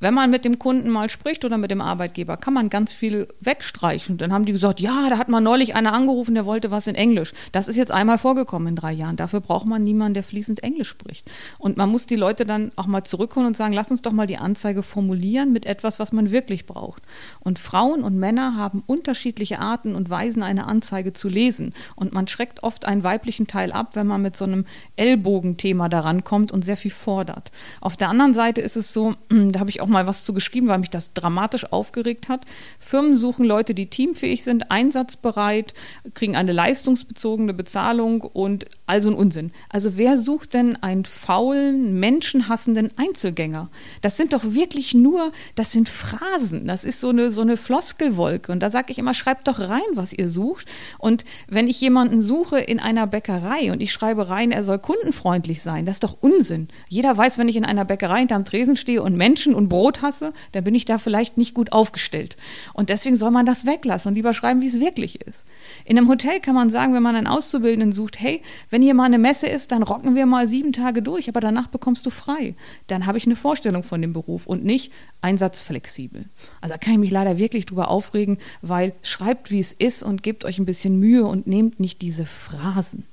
Wenn 0.02 0.14
man 0.14 0.30
mit 0.30 0.44
dem 0.44 0.58
Kunden 0.58 0.90
mal 0.90 1.08
spricht 1.08 1.44
oder 1.44 1.58
mit 1.58 1.70
dem 1.70 1.80
Arbeitgeber, 1.80 2.36
kann 2.36 2.54
man 2.54 2.70
ganz 2.70 2.92
viel 2.92 3.28
wegstreichen. 3.38 4.18
Dann 4.18 4.32
haben 4.32 4.44
die 4.44 4.50
gesagt, 4.50 4.80
ja, 4.80 5.08
da 5.08 5.16
hat 5.16 5.28
man 5.28 5.44
neulich 5.44 5.76
einer 5.76 5.92
angerufen, 5.92 6.34
der 6.34 6.44
wollte 6.44 6.72
was 6.72 6.88
in 6.88 6.96
Englisch. 6.96 7.32
Das 7.52 7.68
ist 7.68 7.76
jetzt 7.76 7.92
einmal 7.92 8.18
vorgekommen 8.18 8.66
in 8.66 8.74
drei 8.74 8.90
Jahren. 8.90 9.14
Dafür 9.14 9.40
braucht 9.40 9.64
man 9.64 9.84
niemanden, 9.84 10.14
der 10.14 10.24
fließend 10.24 10.64
Englisch 10.64 10.88
spricht. 10.88 11.30
Und 11.60 11.76
man 11.76 11.88
muss 11.88 12.06
die 12.06 12.16
Leute 12.16 12.44
dann 12.44 12.72
auch 12.74 12.88
mal 12.88 13.04
zurückholen 13.04 13.46
und 13.46 13.56
sagen, 13.56 13.74
lass 13.74 13.92
uns 13.92 14.02
doch 14.02 14.10
mal 14.10 14.26
die 14.26 14.38
Anzeige 14.38 14.82
formulieren 14.82 15.52
mit 15.52 15.66
etwas, 15.66 16.00
was 16.00 16.10
man 16.10 16.32
wirklich 16.32 16.66
braucht. 16.66 17.04
Und 17.38 17.60
Frauen 17.60 18.02
und 18.02 18.18
Männer 18.18 18.56
haben 18.56 18.82
unterschiedliche 18.88 19.60
Arten 19.60 19.94
und 19.94 20.10
Weisen, 20.10 20.42
eine 20.42 20.66
Anzeige 20.66 21.12
zu 21.12 21.28
lesen. 21.28 21.74
Und 21.94 22.12
man 22.12 22.26
schreckt 22.26 22.64
oft 22.64 22.86
einen 22.86 23.04
weiblichen 23.04 23.46
Teil 23.46 23.70
ab, 23.70 23.94
wenn 23.94 24.08
man 24.08 24.20
mit 24.20 24.36
so 24.36 24.46
einem 24.46 24.66
Ellbogenthema 24.96 25.88
daran 25.88 26.24
kommt 26.24 26.50
und 26.50 26.64
sehr 26.64 26.76
viel 26.76 26.90
fordert. 26.90 27.52
Auf 27.80 27.96
der 27.96 28.08
anderen 28.08 28.34
Seite 28.34 28.62
ist 28.62 28.74
es 28.74 28.92
so, 28.92 29.14
da 29.28 29.60
habe 29.60 29.70
ich 29.70 29.80
auch 29.80 29.91
mal 29.92 30.06
was 30.06 30.24
zu 30.24 30.34
geschrieben, 30.34 30.68
weil 30.68 30.78
mich 30.78 30.90
das 30.90 31.12
dramatisch 31.12 31.70
aufgeregt 31.72 32.28
hat. 32.28 32.42
Firmen 32.78 33.16
suchen 33.16 33.44
Leute, 33.44 33.74
die 33.74 33.86
teamfähig 33.86 34.42
sind, 34.42 34.70
einsatzbereit, 34.70 35.74
kriegen 36.14 36.34
eine 36.34 36.52
leistungsbezogene 36.52 37.54
Bezahlung 37.54 38.22
und 38.22 38.66
also 38.86 39.10
ein 39.10 39.14
Unsinn. 39.14 39.52
Also 39.68 39.96
wer 39.96 40.18
sucht 40.18 40.54
denn 40.54 40.76
einen 40.82 41.04
faulen, 41.04 41.98
menschenhassenden 42.00 42.90
Einzelgänger? 42.96 43.70
Das 44.00 44.16
sind 44.16 44.32
doch 44.32 44.42
wirklich 44.44 44.94
nur, 44.94 45.32
das 45.54 45.72
sind 45.72 45.88
Phrasen. 45.88 46.66
Das 46.66 46.84
ist 46.84 47.00
so 47.00 47.10
eine, 47.10 47.30
so 47.30 47.42
eine 47.42 47.56
Floskelwolke. 47.56 48.50
Und 48.50 48.60
da 48.60 48.70
sage 48.70 48.92
ich 48.92 48.98
immer, 48.98 49.14
schreibt 49.14 49.48
doch 49.48 49.60
rein, 49.60 49.80
was 49.94 50.12
ihr 50.12 50.28
sucht. 50.28 50.66
Und 50.98 51.24
wenn 51.48 51.68
ich 51.68 51.80
jemanden 51.80 52.22
suche 52.22 52.58
in 52.58 52.80
einer 52.80 53.06
Bäckerei 53.06 53.72
und 53.72 53.80
ich 53.80 53.92
schreibe 53.92 54.28
rein, 54.28 54.50
er 54.50 54.64
soll 54.64 54.78
kundenfreundlich 54.78 55.62
sein, 55.62 55.86
das 55.86 55.96
ist 55.96 56.04
doch 56.04 56.16
Unsinn. 56.20 56.68
Jeder 56.88 57.16
weiß, 57.16 57.38
wenn 57.38 57.48
ich 57.48 57.56
in 57.56 57.64
einer 57.64 57.84
Bäckerei 57.84 58.20
hinterm 58.20 58.44
Tresen 58.44 58.76
stehe 58.76 59.02
und 59.02 59.16
Menschen 59.16 59.54
und 59.54 59.68
Brot 59.68 59.81
hasse, 59.90 60.32
dann 60.52 60.62
bin 60.62 60.74
ich 60.74 60.84
da 60.84 60.98
vielleicht 60.98 61.36
nicht 61.36 61.54
gut 61.54 61.72
aufgestellt. 61.72 62.36
Und 62.72 62.88
deswegen 62.88 63.16
soll 63.16 63.32
man 63.32 63.46
das 63.46 63.66
weglassen 63.66 64.10
und 64.10 64.14
lieber 64.14 64.34
schreiben, 64.34 64.60
wie 64.60 64.66
es 64.66 64.78
wirklich 64.78 65.20
ist. 65.20 65.44
In 65.84 65.98
einem 65.98 66.08
Hotel 66.08 66.38
kann 66.40 66.54
man 66.54 66.70
sagen, 66.70 66.94
wenn 66.94 67.02
man 67.02 67.16
einen 67.16 67.26
Auszubildenden 67.26 67.92
sucht, 67.92 68.20
hey, 68.20 68.42
wenn 68.70 68.82
hier 68.82 68.94
mal 68.94 69.04
eine 69.04 69.18
Messe 69.18 69.48
ist, 69.48 69.72
dann 69.72 69.82
rocken 69.82 70.14
wir 70.14 70.26
mal 70.26 70.46
sieben 70.46 70.72
Tage 70.72 71.02
durch, 71.02 71.28
aber 71.28 71.40
danach 71.40 71.66
bekommst 71.66 72.06
du 72.06 72.10
frei. 72.10 72.54
Dann 72.86 73.06
habe 73.06 73.18
ich 73.18 73.26
eine 73.26 73.36
Vorstellung 73.36 73.82
von 73.82 74.00
dem 74.00 74.12
Beruf 74.12 74.46
und 74.46 74.64
nicht 74.64 74.92
einsatzflexibel. 75.20 76.24
Also 76.60 76.74
da 76.74 76.78
kann 76.78 76.94
ich 76.94 77.00
mich 77.00 77.10
leider 77.10 77.38
wirklich 77.38 77.66
drüber 77.66 77.88
aufregen, 77.88 78.38
weil 78.60 78.94
schreibt, 79.02 79.50
wie 79.50 79.58
es 79.58 79.72
ist 79.72 80.02
und 80.02 80.22
gebt 80.22 80.44
euch 80.44 80.58
ein 80.58 80.66
bisschen 80.66 80.98
Mühe 80.98 81.24
und 81.24 81.46
nehmt 81.46 81.80
nicht 81.80 82.02
diese 82.02 82.26
Phrasen. 82.26 83.04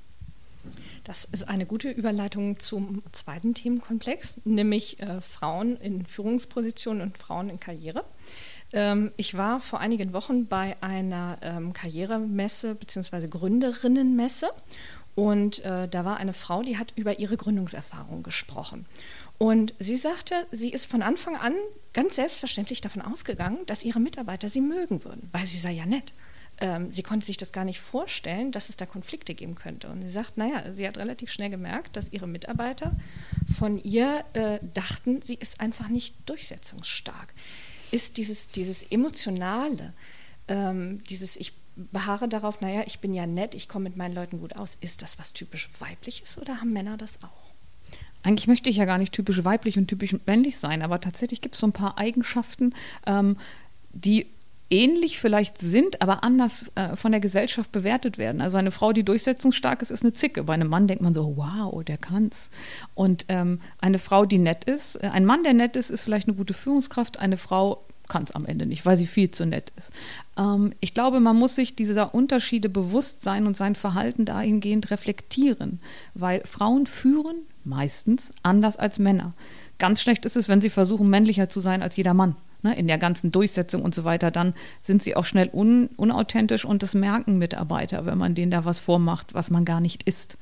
Das 1.10 1.24
ist 1.24 1.48
eine 1.48 1.66
gute 1.66 1.90
Überleitung 1.90 2.60
zum 2.60 3.02
zweiten 3.10 3.52
Themenkomplex, 3.52 4.42
nämlich 4.44 5.00
äh, 5.00 5.20
Frauen 5.20 5.76
in 5.78 6.06
Führungspositionen 6.06 7.02
und 7.02 7.18
Frauen 7.18 7.50
in 7.50 7.58
Karriere. 7.58 8.04
Ähm, 8.72 9.10
ich 9.16 9.36
war 9.36 9.58
vor 9.58 9.80
einigen 9.80 10.12
Wochen 10.12 10.46
bei 10.46 10.76
einer 10.80 11.38
ähm, 11.42 11.72
Karrieremesse 11.72 12.76
bzw. 12.76 13.26
Gründerinnenmesse 13.26 14.50
und 15.16 15.64
äh, 15.64 15.88
da 15.88 16.04
war 16.04 16.18
eine 16.18 16.32
Frau, 16.32 16.62
die 16.62 16.78
hat 16.78 16.92
über 16.94 17.18
ihre 17.18 17.36
Gründungserfahrung 17.36 18.22
gesprochen. 18.22 18.86
Und 19.36 19.74
sie 19.80 19.96
sagte, 19.96 20.36
sie 20.52 20.70
ist 20.70 20.88
von 20.88 21.02
Anfang 21.02 21.34
an 21.34 21.54
ganz 21.92 22.14
selbstverständlich 22.14 22.82
davon 22.82 23.02
ausgegangen, 23.02 23.58
dass 23.66 23.82
ihre 23.82 23.98
Mitarbeiter 23.98 24.48
sie 24.48 24.60
mögen 24.60 25.04
würden, 25.04 25.28
weil 25.32 25.44
sie 25.44 25.58
sei 25.58 25.72
ja 25.72 25.86
nett. 25.86 26.12
Ähm, 26.60 26.90
sie 26.90 27.02
konnte 27.02 27.24
sich 27.24 27.38
das 27.38 27.52
gar 27.52 27.64
nicht 27.64 27.80
vorstellen, 27.80 28.52
dass 28.52 28.68
es 28.68 28.76
da 28.76 28.86
Konflikte 28.86 29.34
geben 29.34 29.54
könnte. 29.54 29.88
Und 29.88 30.02
sie 30.02 30.08
sagt, 30.08 30.36
naja, 30.36 30.72
sie 30.72 30.86
hat 30.86 30.98
relativ 30.98 31.32
schnell 31.32 31.50
gemerkt, 31.50 31.96
dass 31.96 32.12
ihre 32.12 32.26
Mitarbeiter 32.26 32.92
von 33.58 33.78
ihr 33.82 34.24
äh, 34.34 34.58
dachten, 34.74 35.22
sie 35.22 35.34
ist 35.34 35.60
einfach 35.60 35.88
nicht 35.88 36.14
durchsetzungsstark. 36.26 37.32
Ist 37.90 38.18
dieses, 38.18 38.48
dieses 38.48 38.82
Emotionale, 38.82 39.94
ähm, 40.48 41.02
dieses 41.04 41.36
Ich 41.36 41.54
beharre 41.76 42.28
darauf, 42.28 42.60
naja, 42.60 42.82
ich 42.86 42.98
bin 42.98 43.14
ja 43.14 43.26
nett, 43.26 43.54
ich 43.54 43.68
komme 43.68 43.84
mit 43.84 43.96
meinen 43.96 44.14
Leuten 44.14 44.40
gut 44.40 44.56
aus, 44.56 44.76
ist 44.80 45.02
das 45.02 45.18
was 45.18 45.32
typisch 45.32 45.70
weibliches 45.78 46.36
oder 46.36 46.60
haben 46.60 46.72
Männer 46.72 46.96
das 46.96 47.22
auch? 47.22 47.50
Eigentlich 48.22 48.48
möchte 48.48 48.68
ich 48.68 48.76
ja 48.76 48.84
gar 48.84 48.98
nicht 48.98 49.14
typisch 49.14 49.44
weiblich 49.44 49.78
und 49.78 49.88
typisch 49.88 50.14
männlich 50.26 50.58
sein, 50.58 50.82
aber 50.82 51.00
tatsächlich 51.00 51.40
gibt 51.40 51.54
es 51.54 51.60
so 51.60 51.66
ein 51.66 51.72
paar 51.72 51.96
Eigenschaften, 51.96 52.74
ähm, 53.06 53.38
die 53.92 54.26
ähnlich 54.70 55.18
vielleicht 55.18 55.58
sind, 55.58 56.00
aber 56.00 56.22
anders 56.22 56.70
äh, 56.76 56.96
von 56.96 57.10
der 57.12 57.20
Gesellschaft 57.20 57.72
bewertet 57.72 58.18
werden. 58.18 58.40
Also 58.40 58.56
eine 58.56 58.70
Frau, 58.70 58.92
die 58.92 59.02
durchsetzungsstark 59.02 59.82
ist, 59.82 59.90
ist 59.90 60.02
eine 60.02 60.12
Zicke. 60.12 60.44
Bei 60.44 60.54
einem 60.54 60.68
Mann 60.68 60.86
denkt 60.86 61.02
man 61.02 61.12
so, 61.12 61.36
wow, 61.36 61.84
der 61.84 61.98
kann's. 61.98 62.48
Und 62.94 63.26
ähm, 63.28 63.60
eine 63.80 63.98
Frau, 63.98 64.24
die 64.24 64.38
nett 64.38 64.64
ist, 64.64 64.96
äh, 65.02 65.08
ein 65.08 65.24
Mann, 65.24 65.42
der 65.42 65.54
nett 65.54 65.76
ist, 65.76 65.90
ist 65.90 66.02
vielleicht 66.02 66.28
eine 66.28 66.36
gute 66.36 66.54
Führungskraft. 66.54 67.18
Eine 67.18 67.36
Frau 67.36 67.84
kann 68.08 68.22
es 68.22 68.32
am 68.32 68.44
Ende 68.44 68.66
nicht, 68.66 68.86
weil 68.86 68.96
sie 68.96 69.06
viel 69.06 69.30
zu 69.30 69.44
nett 69.44 69.72
ist. 69.76 69.92
Ähm, 70.38 70.72
ich 70.80 70.94
glaube, 70.94 71.20
man 71.20 71.36
muss 71.36 71.56
sich 71.56 71.74
dieser 71.74 72.14
Unterschiede 72.14 72.68
bewusst 72.68 73.22
sein 73.22 73.46
und 73.46 73.56
sein 73.56 73.74
Verhalten 73.74 74.24
dahingehend 74.24 74.90
reflektieren, 74.90 75.80
weil 76.14 76.42
Frauen 76.44 76.86
führen 76.86 77.36
meistens 77.64 78.30
anders 78.42 78.76
als 78.76 78.98
Männer. 78.98 79.32
Ganz 79.78 80.00
schlecht 80.00 80.26
ist 80.26 80.36
es, 80.36 80.48
wenn 80.48 80.60
sie 80.60 80.70
versuchen, 80.70 81.08
männlicher 81.08 81.48
zu 81.48 81.60
sein 81.60 81.82
als 81.82 81.96
jeder 81.96 82.14
Mann 82.14 82.36
ne, 82.62 82.76
in 82.76 82.86
der 82.86 82.98
ganzen 82.98 83.32
Durchsetzung 83.32 83.82
und 83.82 83.94
so 83.94 84.04
weiter, 84.04 84.30
dann 84.30 84.54
sind 84.82 85.02
sie 85.02 85.16
auch 85.16 85.24
schnell 85.24 85.50
un, 85.52 85.88
unauthentisch 85.96 86.64
und 86.64 86.82
das 86.82 86.94
merken 86.94 87.38
Mitarbeiter, 87.38 88.06
wenn 88.06 88.18
man 88.18 88.34
denen 88.34 88.50
da 88.50 88.64
was 88.64 88.78
vormacht, 88.78 89.34
was 89.34 89.50
man 89.50 89.64
gar 89.64 89.80
nicht 89.80 90.02
ist. 90.04 90.36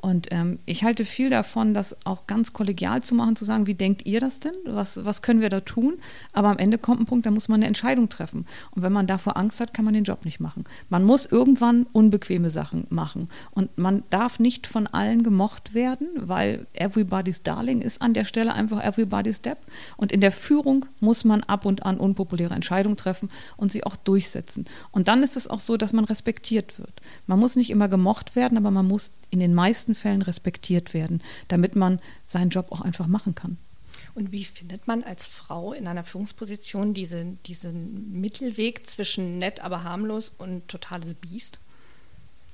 Und 0.00 0.28
ähm, 0.30 0.58
ich 0.64 0.82
halte 0.82 1.04
viel 1.04 1.28
davon, 1.28 1.74
das 1.74 1.96
auch 2.06 2.26
ganz 2.26 2.52
kollegial 2.52 3.02
zu 3.02 3.14
machen, 3.14 3.36
zu 3.36 3.44
sagen, 3.44 3.66
wie 3.66 3.74
denkt 3.74 4.06
ihr 4.06 4.20
das 4.20 4.40
denn? 4.40 4.54
Was, 4.64 5.04
was 5.04 5.20
können 5.20 5.42
wir 5.42 5.50
da 5.50 5.60
tun? 5.60 5.98
Aber 6.32 6.48
am 6.48 6.58
Ende 6.58 6.78
kommt 6.78 7.00
ein 7.00 7.06
Punkt, 7.06 7.26
da 7.26 7.30
muss 7.30 7.48
man 7.48 7.60
eine 7.60 7.66
Entscheidung 7.66 8.08
treffen. 8.08 8.46
Und 8.70 8.82
wenn 8.82 8.92
man 8.92 9.06
davor 9.06 9.36
Angst 9.36 9.60
hat, 9.60 9.74
kann 9.74 9.84
man 9.84 9.92
den 9.92 10.04
Job 10.04 10.24
nicht 10.24 10.40
machen. 10.40 10.64
Man 10.88 11.04
muss 11.04 11.26
irgendwann 11.26 11.86
unbequeme 11.92 12.48
Sachen 12.50 12.86
machen. 12.88 13.28
Und 13.50 13.76
man 13.76 14.02
darf 14.08 14.38
nicht 14.38 14.66
von 14.66 14.86
allen 14.86 15.22
gemocht 15.22 15.74
werden, 15.74 16.08
weil 16.16 16.66
everybody's 16.72 17.42
darling 17.42 17.82
ist 17.82 18.00
an 18.00 18.14
der 18.14 18.24
Stelle 18.24 18.54
einfach 18.54 18.82
everybody's 18.82 19.36
step. 19.36 19.58
Und 19.98 20.12
in 20.12 20.22
der 20.22 20.32
Führung 20.32 20.86
muss 21.00 21.24
man 21.24 21.42
ab 21.42 21.66
und 21.66 21.84
an 21.84 21.98
unpopuläre 21.98 22.54
Entscheidungen 22.54 22.96
treffen 22.96 23.28
und 23.58 23.70
sie 23.70 23.84
auch 23.84 23.96
durchsetzen. 23.96 24.64
Und 24.92 25.08
dann 25.08 25.22
ist 25.22 25.36
es 25.36 25.48
auch 25.48 25.60
so, 25.60 25.76
dass 25.76 25.92
man 25.92 26.06
respektiert 26.06 26.78
wird. 26.78 26.92
Man 27.26 27.38
muss 27.38 27.56
nicht 27.56 27.70
immer 27.70 27.88
gemocht 27.88 28.34
werden, 28.34 28.56
aber 28.56 28.70
man 28.70 28.88
muss 28.88 29.10
in 29.30 29.40
den 29.40 29.54
meisten 29.54 29.89
Fällen 29.94 30.22
respektiert 30.22 30.94
werden, 30.94 31.22
damit 31.48 31.76
man 31.76 32.00
seinen 32.26 32.50
Job 32.50 32.70
auch 32.70 32.80
einfach 32.80 33.06
machen 33.06 33.34
kann. 33.34 33.58
Und 34.14 34.32
wie 34.32 34.44
findet 34.44 34.86
man 34.86 35.04
als 35.04 35.26
Frau 35.26 35.72
in 35.72 35.86
einer 35.86 36.04
Führungsposition 36.04 36.94
diese, 36.94 37.24
diesen 37.46 38.20
Mittelweg 38.20 38.86
zwischen 38.86 39.38
nett, 39.38 39.60
aber 39.60 39.84
harmlos 39.84 40.32
und 40.36 40.66
totales 40.68 41.14
Biest? 41.14 41.60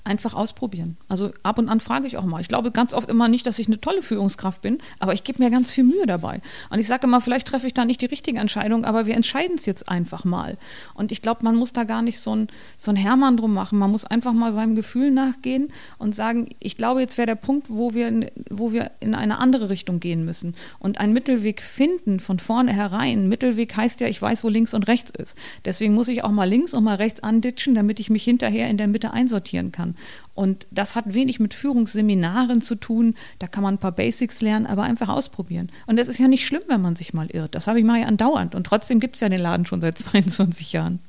Einfach 0.06 0.34
ausprobieren. 0.34 0.96
Also 1.08 1.32
ab 1.42 1.58
und 1.58 1.68
an 1.68 1.80
frage 1.80 2.06
ich 2.06 2.16
auch 2.16 2.24
mal. 2.24 2.40
Ich 2.40 2.48
glaube 2.48 2.70
ganz 2.70 2.94
oft 2.94 3.10
immer 3.10 3.28
nicht, 3.28 3.46
dass 3.46 3.58
ich 3.58 3.66
eine 3.66 3.80
tolle 3.80 4.02
Führungskraft 4.02 4.62
bin, 4.62 4.78
aber 4.98 5.12
ich 5.12 5.24
gebe 5.24 5.42
mir 5.42 5.50
ganz 5.50 5.72
viel 5.72 5.84
Mühe 5.84 6.06
dabei. 6.06 6.40
Und 6.70 6.78
ich 6.78 6.86
sage 6.86 7.06
immer, 7.06 7.20
vielleicht 7.20 7.48
treffe 7.48 7.66
ich 7.66 7.74
da 7.74 7.84
nicht 7.84 8.00
die 8.00 8.06
richtige 8.06 8.38
Entscheidung, 8.38 8.84
aber 8.84 9.06
wir 9.06 9.14
entscheiden 9.14 9.56
es 9.56 9.66
jetzt 9.66 9.88
einfach 9.88 10.24
mal. 10.24 10.56
Und 10.94 11.12
ich 11.12 11.22
glaube, 11.22 11.40
man 11.42 11.56
muss 11.56 11.72
da 11.72 11.84
gar 11.84 12.02
nicht 12.02 12.20
so 12.20 12.34
ein, 12.34 12.48
so 12.76 12.90
ein 12.90 12.96
Hermann 12.96 13.36
drum 13.36 13.52
machen. 13.52 13.78
Man 13.78 13.90
muss 13.90 14.04
einfach 14.04 14.32
mal 14.32 14.52
seinem 14.52 14.76
Gefühl 14.76 15.10
nachgehen 15.10 15.72
und 15.98 16.14
sagen, 16.14 16.48
ich 16.60 16.76
glaube, 16.76 17.00
jetzt 17.00 17.18
wäre 17.18 17.26
der 17.26 17.34
Punkt, 17.34 17.66
wo 17.68 17.94
wir, 17.94 18.30
wo 18.50 18.72
wir 18.72 18.92
in 19.00 19.14
eine 19.14 19.38
andere 19.38 19.68
Richtung 19.68 20.00
gehen 20.00 20.24
müssen. 20.24 20.54
Und 20.78 21.00
einen 21.00 21.12
Mittelweg 21.12 21.60
finden 21.60 22.20
von 22.20 22.38
vorne 22.38 22.72
herein. 22.72 23.28
Mittelweg 23.28 23.76
heißt 23.76 24.00
ja, 24.00 24.06
ich 24.06 24.22
weiß, 24.22 24.44
wo 24.44 24.48
links 24.48 24.72
und 24.72 24.86
rechts 24.86 25.10
ist. 25.10 25.36
Deswegen 25.64 25.94
muss 25.94 26.08
ich 26.08 26.22
auch 26.22 26.30
mal 26.30 26.48
links 26.48 26.74
und 26.74 26.84
mal 26.84 26.94
rechts 26.94 27.22
anditschen, 27.22 27.74
damit 27.74 27.98
ich 27.98 28.08
mich 28.08 28.22
hinterher 28.22 28.70
in 28.70 28.76
der 28.76 28.86
Mitte 28.88 29.12
einsortieren 29.12 29.72
kann. 29.72 29.95
Und 30.34 30.66
das 30.70 30.94
hat 30.94 31.14
wenig 31.14 31.40
mit 31.40 31.54
Führungsseminaren 31.54 32.62
zu 32.62 32.74
tun. 32.74 33.14
Da 33.38 33.46
kann 33.46 33.62
man 33.62 33.74
ein 33.74 33.78
paar 33.78 33.92
Basics 33.92 34.40
lernen, 34.40 34.66
aber 34.66 34.82
einfach 34.82 35.08
ausprobieren. 35.08 35.70
Und 35.86 35.98
es 35.98 36.08
ist 36.08 36.18
ja 36.18 36.28
nicht 36.28 36.46
schlimm, 36.46 36.62
wenn 36.68 36.82
man 36.82 36.94
sich 36.94 37.14
mal 37.14 37.28
irrt. 37.30 37.54
Das 37.54 37.66
habe 37.66 37.78
ich 37.78 37.84
mal 37.84 38.00
ja 38.00 38.06
andauernd. 38.06 38.54
Und 38.54 38.64
trotzdem 38.64 39.00
gibt 39.00 39.14
es 39.16 39.20
ja 39.20 39.28
den 39.28 39.40
Laden 39.40 39.66
schon 39.66 39.80
seit 39.80 39.98
22 39.98 40.72
Jahren. 40.72 41.00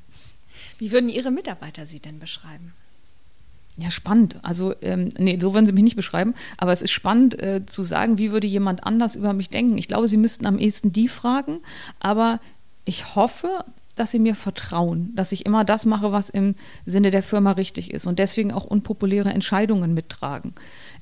Wie 0.80 0.92
würden 0.92 1.10
Ihre 1.10 1.32
Mitarbeiter 1.32 1.86
Sie 1.86 2.00
denn 2.00 2.20
beschreiben? 2.20 2.74
Ja, 3.78 3.92
spannend. 3.92 4.38
Also, 4.42 4.74
ähm, 4.82 5.10
nee, 5.18 5.38
so 5.40 5.54
würden 5.54 5.68
Sie 5.68 5.72
mich 5.72 5.84
nicht 5.84 5.96
beschreiben, 5.96 6.34
aber 6.58 6.72
es 6.72 6.82
ist 6.82 6.92
spannend 6.92 7.40
äh, 7.40 7.62
zu 7.64 7.84
sagen, 7.84 8.18
wie 8.18 8.32
würde 8.32 8.48
jemand 8.48 8.84
anders 8.84 9.16
über 9.16 9.34
mich 9.34 9.50
denken. 9.50 9.78
Ich 9.78 9.88
glaube, 9.88 10.08
Sie 10.08 10.18
müssten 10.18 10.48
am 10.48 10.58
ehesten 10.58 10.92
die 10.92 11.08
fragen, 11.08 11.60
aber 12.00 12.40
ich 12.86 13.16
hoffe, 13.16 13.64
dass 14.00 14.12
sie 14.12 14.20
mir 14.20 14.36
vertrauen, 14.36 15.12
dass 15.16 15.32
ich 15.32 15.46
immer 15.46 15.66
das 15.66 15.86
mache, 15.86 16.12
was 16.12 16.30
im 16.30 16.56
Sinne 16.86 17.12
der 17.12 17.24
Firma 17.24 17.52
richtig 17.52 17.92
ist 17.92 18.08
und 18.08 18.20
deswegen 18.20 18.52
auch 18.52 18.66
unpopuläre 18.66 19.30
Entscheidungen 19.30 19.94
mittragen. 19.94 20.54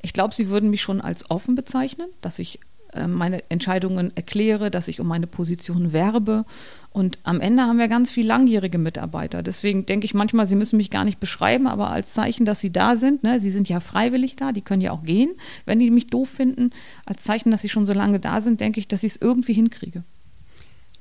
Ich 0.01 0.13
glaube, 0.13 0.33
sie 0.33 0.49
würden 0.49 0.69
mich 0.69 0.81
schon 0.81 1.01
als 1.01 1.29
offen 1.29 1.55
bezeichnen, 1.55 2.07
dass 2.21 2.39
ich 2.39 2.59
äh, 2.95 3.07
meine 3.07 3.43
Entscheidungen 3.49 4.15
erkläre, 4.15 4.71
dass 4.71 4.87
ich 4.87 4.99
um 4.99 5.07
meine 5.07 5.27
Position 5.27 5.93
werbe. 5.93 6.45
Und 6.91 7.19
am 7.23 7.41
Ende 7.41 7.63
haben 7.63 7.77
wir 7.77 7.89
ganz 7.89 8.09
viele 8.09 8.29
langjährige 8.29 8.77
Mitarbeiter. 8.77 9.43
Deswegen 9.43 9.85
denke 9.85 10.05
ich 10.05 10.13
manchmal, 10.13 10.47
sie 10.47 10.55
müssen 10.55 10.77
mich 10.77 10.89
gar 10.89 11.03
nicht 11.03 11.19
beschreiben, 11.19 11.67
aber 11.67 11.89
als 11.89 12.13
Zeichen, 12.13 12.45
dass 12.45 12.61
sie 12.61 12.71
da 12.71 12.95
sind. 12.95 13.23
Ne? 13.23 13.41
Sie 13.41 13.51
sind 13.51 13.67
ja 13.67 13.81
freiwillig 13.81 14.37
da, 14.37 14.53
die 14.53 14.61
können 14.61 14.81
ja 14.81 14.91
auch 14.91 15.03
gehen, 15.03 15.31
wenn 15.65 15.79
die 15.79 15.91
mich 15.91 16.07
doof 16.07 16.29
finden. 16.29 16.71
Als 17.05 17.23
Zeichen, 17.23 17.51
dass 17.51 17.61
sie 17.61 17.69
schon 17.69 17.85
so 17.85 17.93
lange 17.93 18.19
da 18.19 18.39
sind, 18.39 18.61
denke 18.61 18.79
ich, 18.79 18.87
dass 18.87 19.03
ich 19.03 19.13
es 19.13 19.21
irgendwie 19.21 19.53
hinkriege. 19.53 20.03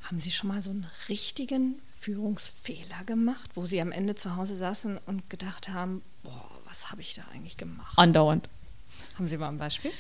Haben 0.05 0.21
Sie 0.21 0.31
schon 0.31 0.49
mal 0.49 0.61
so 0.61 0.71
einen 0.71 0.87
richtigen 1.09 1.77
Führungsfehler 1.99 3.05
gemacht, 3.07 3.51
wo 3.55 3.65
Sie 3.65 3.81
am 3.81 3.91
Ende 3.91 4.15
zu 4.15 4.37
Hause 4.37 4.55
saßen 4.55 4.99
und 5.07 5.31
gedacht 5.31 5.71
haben, 5.71 6.03
boah, 6.23 6.51
was 6.67 6.91
habe 6.91 7.01
ich 7.01 7.15
da 7.15 7.23
eigentlich 7.33 7.57
gemacht? 7.57 7.99
Andauernd. 7.99 8.49
Haben 9.17 9.29
Sie 9.29 9.39
mal 9.39 9.49
ein 9.49 9.59
Beispiel? 9.59 9.91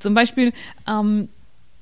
Zum 0.00 0.14
Beispiel, 0.14 0.54
ähm, 0.88 1.28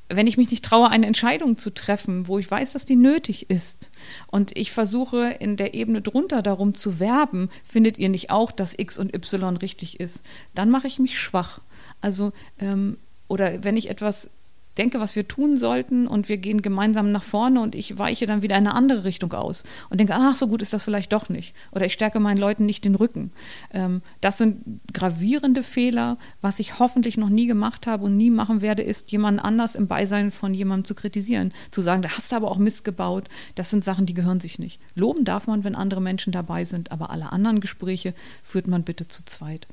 wenn 0.08 0.26
ich 0.26 0.36
mich 0.36 0.50
nicht 0.50 0.64
traue, 0.64 0.88
eine 0.88 1.06
Entscheidung 1.06 1.56
zu 1.56 1.72
treffen, 1.72 2.26
wo 2.26 2.38
ich 2.38 2.50
weiß, 2.50 2.72
dass 2.72 2.84
die 2.84 2.96
nötig 2.96 3.48
ist 3.48 3.90
und 4.26 4.56
ich 4.56 4.72
versuche 4.72 5.36
in 5.38 5.56
der 5.56 5.74
Ebene 5.74 6.02
drunter 6.02 6.42
darum 6.42 6.74
zu 6.74 6.98
werben, 6.98 7.48
findet 7.64 7.96
ihr 7.98 8.08
nicht 8.08 8.30
auch, 8.30 8.50
dass 8.50 8.76
X 8.76 8.98
und 8.98 9.14
Y 9.14 9.56
richtig 9.56 10.00
ist, 10.00 10.22
dann 10.56 10.70
mache 10.70 10.88
ich 10.88 10.98
mich 10.98 11.20
schwach. 11.20 11.60
Also, 12.00 12.32
ähm, 12.58 12.96
oder 13.28 13.62
wenn 13.62 13.76
ich 13.76 13.88
etwas 13.88 14.30
denke, 14.78 15.00
was 15.00 15.16
wir 15.16 15.26
tun 15.26 15.58
sollten 15.58 16.06
und 16.06 16.28
wir 16.28 16.36
gehen 16.36 16.62
gemeinsam 16.62 17.12
nach 17.12 17.22
vorne 17.22 17.60
und 17.60 17.74
ich 17.74 17.98
weiche 17.98 18.26
dann 18.26 18.42
wieder 18.42 18.56
in 18.56 18.66
eine 18.66 18.74
andere 18.74 19.04
Richtung 19.04 19.32
aus 19.32 19.64
und 19.88 19.98
denke, 19.98 20.14
ach, 20.14 20.34
so 20.34 20.48
gut 20.48 20.62
ist 20.62 20.72
das 20.72 20.84
vielleicht 20.84 21.12
doch 21.12 21.28
nicht. 21.28 21.54
Oder 21.72 21.86
ich 21.86 21.92
stärke 21.92 22.20
meinen 22.20 22.38
Leuten 22.38 22.66
nicht 22.66 22.84
den 22.84 22.94
Rücken. 22.94 23.32
Ähm, 23.72 24.02
das 24.20 24.38
sind 24.38 24.80
gravierende 24.92 25.62
Fehler. 25.62 26.18
Was 26.40 26.60
ich 26.60 26.78
hoffentlich 26.78 27.16
noch 27.16 27.28
nie 27.28 27.46
gemacht 27.46 27.86
habe 27.86 28.04
und 28.04 28.16
nie 28.16 28.30
machen 28.30 28.60
werde, 28.60 28.82
ist, 28.82 29.10
jemanden 29.10 29.40
anders 29.40 29.74
im 29.74 29.86
Beisein 29.86 30.30
von 30.30 30.54
jemandem 30.54 30.84
zu 30.84 30.94
kritisieren. 30.94 31.52
Zu 31.70 31.82
sagen, 31.82 32.02
da 32.02 32.10
hast 32.10 32.32
du 32.32 32.36
aber 32.36 32.50
auch 32.50 32.58
Mist 32.58 32.84
gebaut. 32.84 33.28
Das 33.54 33.70
sind 33.70 33.84
Sachen, 33.84 34.06
die 34.06 34.14
gehören 34.14 34.40
sich 34.40 34.58
nicht. 34.58 34.80
Loben 34.94 35.24
darf 35.24 35.46
man, 35.46 35.64
wenn 35.64 35.74
andere 35.74 36.00
Menschen 36.00 36.32
dabei 36.32 36.64
sind, 36.64 36.92
aber 36.92 37.10
alle 37.10 37.32
anderen 37.32 37.60
Gespräche 37.60 38.14
führt 38.42 38.66
man 38.66 38.84
bitte 38.84 39.08
zu 39.08 39.24
zweit 39.24 39.66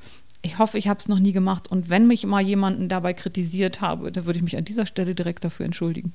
ich 0.47 0.57
hoffe, 0.57 0.77
ich 0.77 0.87
habe 0.87 0.99
es 0.99 1.07
noch 1.07 1.19
nie 1.19 1.33
gemacht. 1.33 1.69
Und 1.69 1.89
wenn 1.89 2.07
mich 2.07 2.25
mal 2.25 2.41
jemanden 2.41 2.87
dabei 2.87 3.13
kritisiert 3.13 3.81
habe, 3.81 4.11
dann 4.11 4.25
würde 4.25 4.37
ich 4.37 4.43
mich 4.43 4.57
an 4.57 4.65
dieser 4.65 4.85
Stelle 4.85 5.13
direkt 5.13 5.43
dafür 5.43 5.65
entschuldigen. 5.65 6.13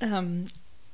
Ähm, 0.00 0.46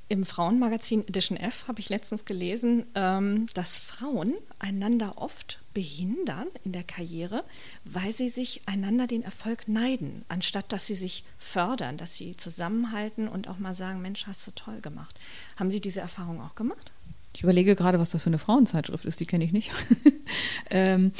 Im 0.09 0.27
Frauenmagazin 0.27 1.09
Edition 1.09 1.39
F 1.39 1.67
habe 1.69 1.81
ich 1.81 1.89
letztens 1.89 2.27
gelesen, 2.27 2.85
ähm, 2.95 3.47
dass 3.55 3.79
Frauen 3.79 4.35
einander 4.59 5.15
oft 5.17 5.59
behindern 5.73 6.49
in 6.65 6.73
der 6.73 6.85
Karriere, 6.85 7.45
weil 7.85 8.13
sie 8.13 8.29
sich 8.29 8.61
einander 8.67 9.07
den 9.07 9.23
Erfolg 9.23 9.67
neiden, 9.69 10.27
anstatt 10.29 10.71
dass 10.71 10.87
sie 10.87 10.95
sich 10.95 11.25
fördern, 11.39 11.97
dass 11.97 12.15
sie 12.15 12.37
zusammenhalten 12.37 13.27
und 13.27 13.49
auch 13.49 13.59
mal 13.59 13.75
sagen, 13.75 14.03
Mensch, 14.03 14.27
hast 14.27 14.47
du 14.47 14.51
toll 14.51 14.81
gemacht. 14.83 15.19
Haben 15.57 15.71
Sie 15.71 15.81
diese 15.81 16.01
Erfahrung 16.01 16.43
auch 16.43 16.55
gemacht? 16.55 16.92
Ich 17.35 17.43
überlege 17.43 17.75
gerade, 17.77 17.99
was 17.99 18.11
das 18.11 18.23
für 18.23 18.31
eine 18.31 18.39
Frauenzeitschrift 18.39 19.05
ist, 19.05 19.21
die 19.21 19.27
kenne 19.27 19.45
ich 19.45 19.53
nicht. 19.53 19.73
ähm, 20.71 21.13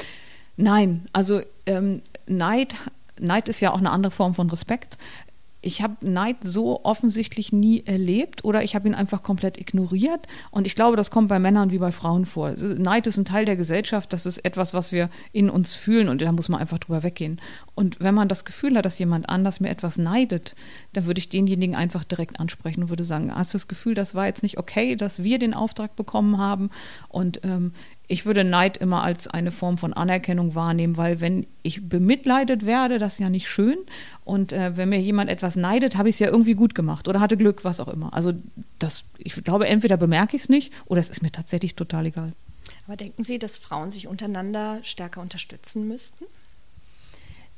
Nein, 0.55 1.05
also 1.13 1.41
ähm, 1.65 2.01
Neid, 2.27 2.75
Neid 3.19 3.49
ist 3.49 3.59
ja 3.59 3.71
auch 3.71 3.79
eine 3.79 3.91
andere 3.91 4.11
Form 4.11 4.35
von 4.35 4.49
Respekt 4.49 4.97
ich 5.63 5.81
habe 5.81 5.95
Neid 6.01 6.43
so 6.43 6.83
offensichtlich 6.83 7.53
nie 7.53 7.83
erlebt 7.85 8.43
oder 8.43 8.63
ich 8.63 8.75
habe 8.75 8.87
ihn 8.87 8.93
einfach 8.93 9.23
komplett 9.23 9.57
ignoriert. 9.57 10.27
Und 10.51 10.67
ich 10.67 10.75
glaube, 10.75 10.97
das 10.97 11.09
kommt 11.09 11.29
bei 11.29 11.39
Männern 11.39 11.71
wie 11.71 11.77
bei 11.77 11.93
Frauen 11.93 12.25
vor. 12.25 12.53
Neid 12.77 13.07
ist 13.07 13.17
ein 13.17 13.25
Teil 13.25 13.45
der 13.45 13.55
Gesellschaft, 13.55 14.11
das 14.11 14.25
ist 14.25 14.39
etwas, 14.39 14.73
was 14.73 14.91
wir 14.91 15.09
in 15.31 15.49
uns 15.49 15.73
fühlen 15.73 16.09
und 16.09 16.21
da 16.21 16.31
muss 16.33 16.49
man 16.49 16.59
einfach 16.59 16.79
drüber 16.79 17.01
weggehen. 17.03 17.39
Und 17.75 18.01
wenn 18.01 18.13
man 18.13 18.27
das 18.27 18.43
Gefühl 18.43 18.75
hat, 18.77 18.85
dass 18.85 18.99
jemand 18.99 19.29
anders 19.29 19.61
mir 19.61 19.69
etwas 19.69 19.97
neidet, 19.97 20.55
dann 20.91 21.05
würde 21.05 21.19
ich 21.19 21.29
denjenigen 21.29 21.75
einfach 21.75 22.03
direkt 22.03 22.41
ansprechen 22.41 22.83
und 22.83 22.89
würde 22.89 23.05
sagen, 23.05 23.33
hast 23.33 23.53
du 23.53 23.57
das 23.57 23.69
Gefühl, 23.69 23.93
das 23.93 24.15
war 24.15 24.25
jetzt 24.25 24.43
nicht 24.43 24.57
okay, 24.57 24.97
dass 24.97 25.23
wir 25.23 25.39
den 25.39 25.53
Auftrag 25.53 25.95
bekommen 25.95 26.37
haben? 26.37 26.71
Und 27.07 27.39
ähm, 27.45 27.71
ich 28.07 28.25
würde 28.25 28.43
Neid 28.43 28.77
immer 28.77 29.01
als 29.01 29.27
eine 29.27 29.51
Form 29.51 29.77
von 29.77 29.93
Anerkennung 29.93 30.55
wahrnehmen, 30.55 30.97
weil 30.97 31.21
wenn 31.21 31.47
ich 31.61 31.87
bemitleidet 31.87 32.65
werde, 32.65 32.99
das 32.99 33.13
ist 33.13 33.19
ja 33.19 33.29
nicht 33.29 33.49
schön. 33.49 33.77
Und 34.25 34.51
äh, 34.51 34.75
wenn 34.75 34.89
mir 34.89 34.99
jemand 34.99 35.29
etwas 35.29 35.55
neidet, 35.55 35.95
habe 35.95 36.09
ich 36.09 36.15
es 36.15 36.19
ja 36.19 36.27
irgendwie 36.27 36.53
gut 36.53 36.75
gemacht 36.75 37.07
oder 37.07 37.21
hatte 37.21 37.37
Glück, 37.37 37.63
was 37.63 37.79
auch 37.79 37.87
immer. 37.87 38.13
Also 38.13 38.33
das, 38.77 39.03
ich 39.17 39.41
glaube, 39.43 39.67
entweder 39.67 39.97
bemerke 39.97 40.35
ich 40.35 40.43
es 40.43 40.49
nicht 40.49 40.73
oder 40.85 40.99
es 40.99 41.09
ist 41.09 41.21
mir 41.21 41.31
tatsächlich 41.31 41.75
total 41.75 42.05
egal. 42.07 42.33
Aber 42.87 42.97
denken 42.97 43.23
Sie, 43.23 43.39
dass 43.39 43.57
Frauen 43.57 43.91
sich 43.91 44.07
untereinander 44.07 44.79
stärker 44.83 45.21
unterstützen 45.21 45.87
müssten? 45.87 46.25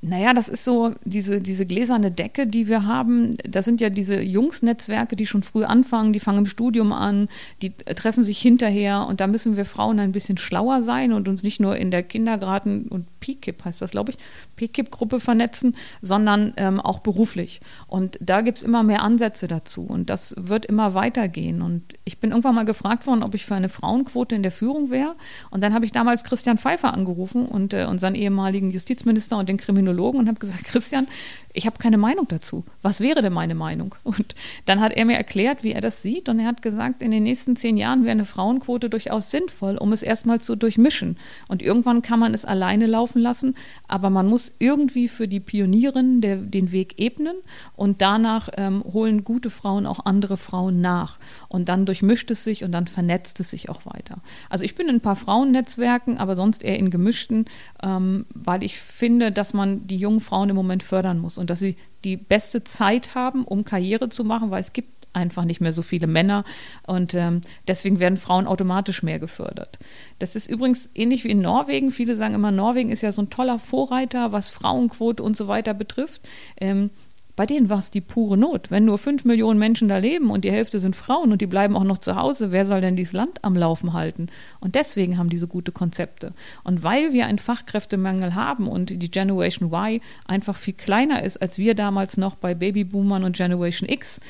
Naja, 0.07 0.35
das 0.35 0.49
ist 0.49 0.63
so 0.63 0.93
diese, 1.03 1.41
diese 1.41 1.65
gläserne 1.65 2.11
Decke, 2.11 2.45
die 2.45 2.67
wir 2.67 2.85
haben. 2.85 3.31
Das 3.43 3.65
sind 3.65 3.81
ja 3.81 3.89
diese 3.89 4.21
Jungsnetzwerke, 4.21 5.15
die 5.15 5.25
schon 5.25 5.41
früh 5.41 5.63
anfangen, 5.63 6.13
die 6.13 6.19
fangen 6.19 6.39
im 6.39 6.45
Studium 6.45 6.91
an, 6.91 7.27
die 7.63 7.71
treffen 7.71 8.23
sich 8.23 8.37
hinterher 8.37 9.07
und 9.07 9.19
da 9.19 9.25
müssen 9.25 9.57
wir 9.57 9.65
Frauen 9.65 9.99
ein 9.99 10.11
bisschen 10.11 10.37
schlauer 10.37 10.83
sein 10.83 11.11
und 11.11 11.27
uns 11.27 11.41
nicht 11.41 11.59
nur 11.59 11.75
in 11.75 11.89
der 11.89 12.03
Kindergarten- 12.03 12.87
und 12.87 13.07
PKIP 13.19 13.65
heißt 13.65 13.81
das, 13.81 13.89
glaube 13.89 14.11
ich, 14.11 14.17
PKIP-Gruppe 14.57 15.19
vernetzen, 15.19 15.75
sondern 16.03 16.53
ähm, 16.57 16.79
auch 16.79 16.99
beruflich. 16.99 17.59
Und 17.87 18.19
da 18.21 18.41
gibt 18.41 18.59
es 18.59 18.63
immer 18.63 18.83
mehr 18.83 19.01
Ansätze 19.01 19.47
dazu 19.47 19.81
und 19.81 20.11
das 20.11 20.35
wird 20.37 20.67
immer 20.67 20.93
weitergehen. 20.93 21.63
Und 21.63 21.81
ich 22.03 22.19
bin 22.19 22.29
irgendwann 22.29 22.53
mal 22.53 22.65
gefragt 22.65 23.07
worden, 23.07 23.23
ob 23.23 23.33
ich 23.33 23.47
für 23.47 23.55
eine 23.55 23.69
Frauenquote 23.69 24.35
in 24.35 24.43
der 24.43 24.51
Führung 24.51 24.91
wäre. 24.91 25.15
Und 25.49 25.61
dann 25.61 25.73
habe 25.73 25.85
ich 25.85 25.91
damals 25.91 26.23
Christian 26.23 26.59
Pfeiffer 26.59 26.93
angerufen 26.93 27.47
und 27.47 27.73
äh, 27.73 27.85
unseren 27.85 28.13
ehemaligen 28.13 28.69
Justizminister 28.69 29.39
und 29.39 29.49
den 29.49 29.57
Kriminologen 29.57 29.94
und 30.17 30.27
habe 30.27 30.39
gesagt, 30.39 30.63
Christian, 30.65 31.07
ich 31.55 31.65
habe 31.65 31.77
keine 31.77 31.97
Meinung 31.97 32.27
dazu. 32.27 32.65
Was 32.81 32.99
wäre 32.99 33.21
denn 33.21 33.33
meine 33.33 33.55
Meinung? 33.55 33.95
Und 34.03 34.35
dann 34.65 34.81
hat 34.81 34.93
er 34.93 35.05
mir 35.05 35.15
erklärt, 35.15 35.63
wie 35.63 35.71
er 35.71 35.81
das 35.81 36.01
sieht. 36.01 36.27
Und 36.29 36.39
er 36.39 36.47
hat 36.47 36.61
gesagt, 36.61 37.01
in 37.01 37.11
den 37.11 37.23
nächsten 37.23 37.55
zehn 37.55 37.77
Jahren 37.77 38.03
wäre 38.03 38.11
eine 38.11 38.25
Frauenquote 38.25 38.89
durchaus 38.89 39.31
sinnvoll, 39.31 39.77
um 39.77 39.93
es 39.93 40.03
erstmal 40.03 40.41
zu 40.41 40.55
durchmischen. 40.55 41.17
Und 41.47 41.61
irgendwann 41.61 42.01
kann 42.01 42.19
man 42.19 42.33
es 42.33 42.45
alleine 42.45 42.87
laufen 42.87 43.21
lassen, 43.21 43.55
aber 43.87 44.09
man 44.09 44.27
muss 44.27 44.51
irgendwie 44.59 45.07
für 45.07 45.27
die 45.27 45.39
Pionierinnen 45.39 46.21
der, 46.21 46.37
den 46.37 46.71
Weg 46.71 46.99
ebnen 46.99 47.35
und 47.75 48.01
danach 48.01 48.49
ähm, 48.57 48.83
holen 48.83 49.23
gute 49.23 49.49
Frauen 49.49 49.85
auch 49.85 50.05
andere 50.05 50.37
Frauen 50.37 50.81
nach. 50.81 51.17
Und 51.47 51.69
dann 51.69 51.85
durchmischt 51.85 52.29
es 52.31 52.43
sich 52.43 52.63
und 52.63 52.71
dann 52.71 52.87
vernetzt 52.87 53.39
es 53.39 53.49
sich 53.49 53.69
auch 53.69 53.85
weiter. 53.85 54.17
Also 54.49 54.65
ich 54.65 54.75
bin 54.75 54.89
in 54.89 54.95
ein 54.95 55.01
paar 55.01 55.15
Frauennetzwerken, 55.15 56.17
aber 56.17 56.35
sonst 56.35 56.63
eher 56.63 56.77
in 56.77 56.89
gemischten, 56.89 57.45
ähm, 57.81 58.25
weil 58.33 58.63
ich 58.63 58.77
finde, 58.77 59.31
dass 59.31 59.53
man 59.53 59.87
die 59.87 59.97
jungen 59.97 60.19
Frauen 60.19 60.49
im 60.49 60.55
Moment 60.55 60.83
fördern 60.83 61.19
muss. 61.19 61.37
Und 61.37 61.44
und 61.45 61.51
dass 61.51 61.59
sie 61.59 61.75
die 62.03 62.17
beste 62.17 62.63
Zeit 62.63 63.13
haben, 63.13 63.45
um 63.45 63.63
Karriere 63.63 64.09
zu 64.09 64.23
machen, 64.23 64.49
weil 64.49 64.61
es 64.61 64.73
gibt 64.73 64.89
einfach 65.13 65.45
nicht 65.45 65.61
mehr 65.61 65.73
so 65.73 65.83
viele 65.83 66.07
Männer 66.07 66.43
und 66.87 67.13
ähm, 67.13 67.41
deswegen 67.67 67.99
werden 67.99 68.17
Frauen 68.17 68.47
automatisch 68.47 69.03
mehr 69.03 69.19
gefördert. 69.19 69.77
Das 70.17 70.35
ist 70.35 70.49
übrigens 70.49 70.89
ähnlich 70.95 71.23
wie 71.23 71.29
in 71.29 71.41
Norwegen. 71.41 71.91
Viele 71.91 72.15
sagen 72.15 72.33
immer, 72.33 72.49
Norwegen 72.49 72.89
ist 72.89 73.03
ja 73.03 73.11
so 73.11 73.21
ein 73.21 73.29
toller 73.29 73.59
Vorreiter, 73.59 74.31
was 74.31 74.47
Frauenquote 74.47 75.21
und 75.21 75.37
so 75.37 75.47
weiter 75.47 75.75
betrifft. 75.75 76.23
Ähm, 76.59 76.89
bei 77.35 77.45
denen 77.45 77.69
war 77.69 77.79
es 77.79 77.91
die 77.91 78.01
pure 78.01 78.37
Not. 78.37 78.71
Wenn 78.71 78.85
nur 78.85 78.97
fünf 78.97 79.25
Millionen 79.25 79.59
Menschen 79.59 79.87
da 79.87 79.97
leben 79.97 80.29
und 80.31 80.45
die 80.45 80.51
Hälfte 80.51 80.79
sind 80.79 80.95
Frauen 80.95 81.31
und 81.31 81.41
die 81.41 81.47
bleiben 81.47 81.75
auch 81.75 81.83
noch 81.83 81.97
zu 81.97 82.15
Hause, 82.15 82.51
wer 82.51 82.65
soll 82.65 82.81
denn 82.81 82.95
dieses 82.95 83.13
Land 83.13 83.43
am 83.43 83.55
Laufen 83.55 83.93
halten? 83.93 84.27
Und 84.59 84.75
deswegen 84.75 85.17
haben 85.17 85.29
die 85.29 85.37
so 85.37 85.47
gute 85.47 85.71
Konzepte. 85.71 86.33
Und 86.63 86.83
weil 86.83 87.11
wir 87.11 87.25
einen 87.25 87.39
Fachkräftemangel 87.39 88.35
haben 88.35 88.67
und 88.67 88.89
die 88.89 89.11
Generation 89.11 89.71
Y 89.71 90.01
einfach 90.25 90.55
viel 90.55 90.73
kleiner 90.73 91.23
ist, 91.23 91.41
als 91.41 91.57
wir 91.57 91.75
damals 91.75 92.17
noch 92.17 92.35
bei 92.35 92.55
Babyboomern 92.55 93.23
und 93.23 93.35
Generation 93.35 93.89
X, 93.89 94.21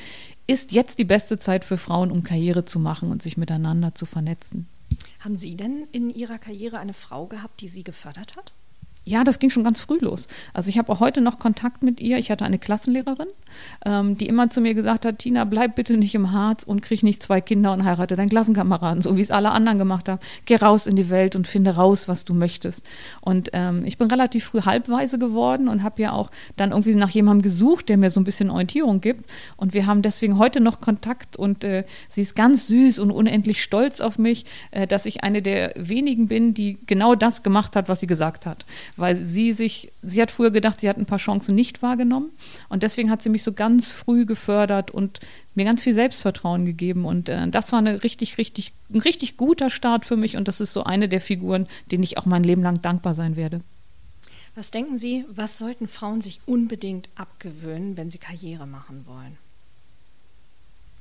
ist 0.48 0.72
jetzt 0.72 1.00
die 1.00 1.06
beste 1.06 1.40
Zeit 1.40 1.64
für 1.64 1.78
Frauen, 1.78 2.12
um 2.12 2.24
Karriere 2.24 2.64
zu 2.64 2.80
machen 2.80 3.12
und 3.12 3.22
sich 3.22 3.38
miteinander 3.38 3.94
zu 3.94 4.06
vernetzen. 4.06 4.68
Haben 5.20 5.38
Sie 5.38 5.56
denn 5.56 5.88
in 5.92 6.12
Ihrer 6.12 6.38
Karriere 6.38 6.78
eine 6.78 6.94
Frau 6.94 7.26
gehabt, 7.26 7.62
die 7.62 7.68
Sie 7.68 7.84
gefördert 7.84 8.36
hat? 8.36 8.52
Ja, 9.08 9.24
das 9.24 9.38
ging 9.38 9.52
schon 9.52 9.64
ganz 9.64 9.80
früh 9.80 10.00
los. 10.02 10.28
Also 10.52 10.70
ich 10.70 10.80
habe 10.80 10.92
auch 10.92 11.00
heute 11.00 11.22
noch 11.22 11.38
Kontakt 11.38 11.84
mit 11.84 12.02
ihr. 12.02 12.18
Ich 12.18 12.32
hatte 12.32 12.44
eine 12.44 12.58
Klassenlehrerin, 12.58 13.28
ähm, 13.86 14.18
die 14.18 14.26
immer 14.26 14.50
zu 14.50 14.62
mir 14.62 14.74
gesagt 14.74 15.06
hat, 15.06 15.20
Tina, 15.20 15.46
bleib 15.46 15.76
bitte 15.76 15.96
nicht 15.96 16.16
im 16.16 16.32
Harz 16.32 16.64
und 16.64 16.82
krieg 16.82 17.04
nicht 17.04 17.22
zwei 17.22 17.40
Kinder 17.40 17.72
und 17.72 17.84
heirate 17.84 18.16
deinen 18.16 18.30
Klassenkameraden, 18.30 19.04
so 19.04 19.16
wie 19.16 19.22
es 19.22 19.30
alle 19.30 19.52
anderen 19.52 19.78
gemacht 19.78 20.10
haben. 20.10 20.20
Geh 20.46 20.56
raus 20.56 20.88
in 20.88 20.96
die 20.96 21.12
Welt 21.12 21.36
und 21.36 21.48
finde 21.48 21.76
raus, 21.76 22.08
was 22.08 22.26
du 22.26 22.34
möchtest. 22.34 22.84
Und 23.22 23.52
ähm, 23.54 23.86
ich 23.86 24.00
bin 24.00 24.08
relativ 24.08 24.46
früh 24.46 24.62
halbweise 24.62 25.20
geworden 25.20 25.68
und 25.68 25.84
habe 25.84 26.02
ja 26.02 26.12
auch 26.12 26.32
dann 26.56 26.72
irgendwie 26.72 26.96
nach 26.96 27.12
jemandem 27.12 27.44
gesucht, 27.44 27.90
der 27.90 27.98
mir 27.98 28.10
so 28.10 28.20
ein 28.20 28.24
bisschen 28.24 28.50
Orientierung 28.50 29.02
gibt. 29.02 29.30
Und 29.56 29.76
wir 29.76 29.86
haben 29.86 30.02
deswegen 30.02 30.40
heute 30.40 30.62
noch 30.62 30.82
Kontakt 30.82 31.36
und 31.36 31.64
äh, 31.64 31.84
sie 32.10 32.24
ist 32.24 32.36
ganz 32.36 32.66
süß 32.66 32.98
und 32.98 33.12
unendlich 33.12 33.62
stolz 33.62 34.02
auf 34.02 34.18
mich, 34.18 34.46
äh, 34.72 34.88
dass 34.88 35.06
ich 35.06 35.24
eine 35.24 35.44
der 35.44 35.74
wenigen 35.76 36.28
bin, 36.28 36.56
die 36.56 36.80
genau 36.88 37.14
das 37.14 37.44
gemacht 37.44 37.76
hat, 37.76 37.88
was 37.88 38.00
sie 38.00 38.08
gesagt 38.08 38.48
hat 38.48 38.66
weil 38.98 39.16
sie 39.16 39.54
sich, 39.54 39.92
sie 40.02 40.22
hat 40.22 40.32
früher 40.32 40.52
gedacht, 40.52 40.80
sie 40.80 40.90
hat 40.90 40.98
ein 40.98 41.06
paar 41.06 41.18
Chancen 41.18 41.56
nicht 41.56 41.82
wahrgenommen 41.82 42.32
und 42.70 42.84
deswegen 42.84 43.10
hat 43.10 43.22
sie 43.22 43.30
mich 43.30 43.44
so 43.44 43.54
ganz 43.54 43.90
früh 43.90 44.26
gefördert 44.26 44.92
und 44.92 45.20
mir 45.54 45.66
ganz 45.66 45.84
viel 45.84 45.94
Selbstvertrauen 45.94 46.66
gegeben 46.66 47.06
und 47.06 47.30
äh, 47.30 47.48
das 47.50 47.72
war 47.72 47.80
eine 47.80 48.04
richtig, 48.04 48.38
richtig, 48.38 48.74
ein 48.94 49.02
richtig 49.02 49.38
guter 49.38 49.70
Start 49.70 50.06
für 50.06 50.18
mich 50.18 50.38
und 50.38 50.48
das 50.48 50.62
ist 50.62 50.74
so 50.74 50.84
eine 50.84 51.10
der 51.10 51.22
Figuren, 51.22 51.68
denen 51.92 52.04
ich 52.04 52.18
auch 52.18 52.26
mein 52.26 52.44
Leben 52.44 52.64
lang 52.64 52.82
dankbar 52.82 53.14
sein 53.14 53.36
werde. 53.36 53.62
Was 54.56 54.72
denken 54.72 54.98
Sie, 54.98 55.26
was 55.30 55.58
sollten 55.58 55.88
Frauen 55.88 56.22
sich 56.22 56.40
unbedingt 56.46 57.10
abgewöhnen, 57.16 57.98
wenn 57.98 58.10
sie 58.10 58.20
Karriere 58.20 58.66
machen 58.66 59.06
wollen? 59.06 59.38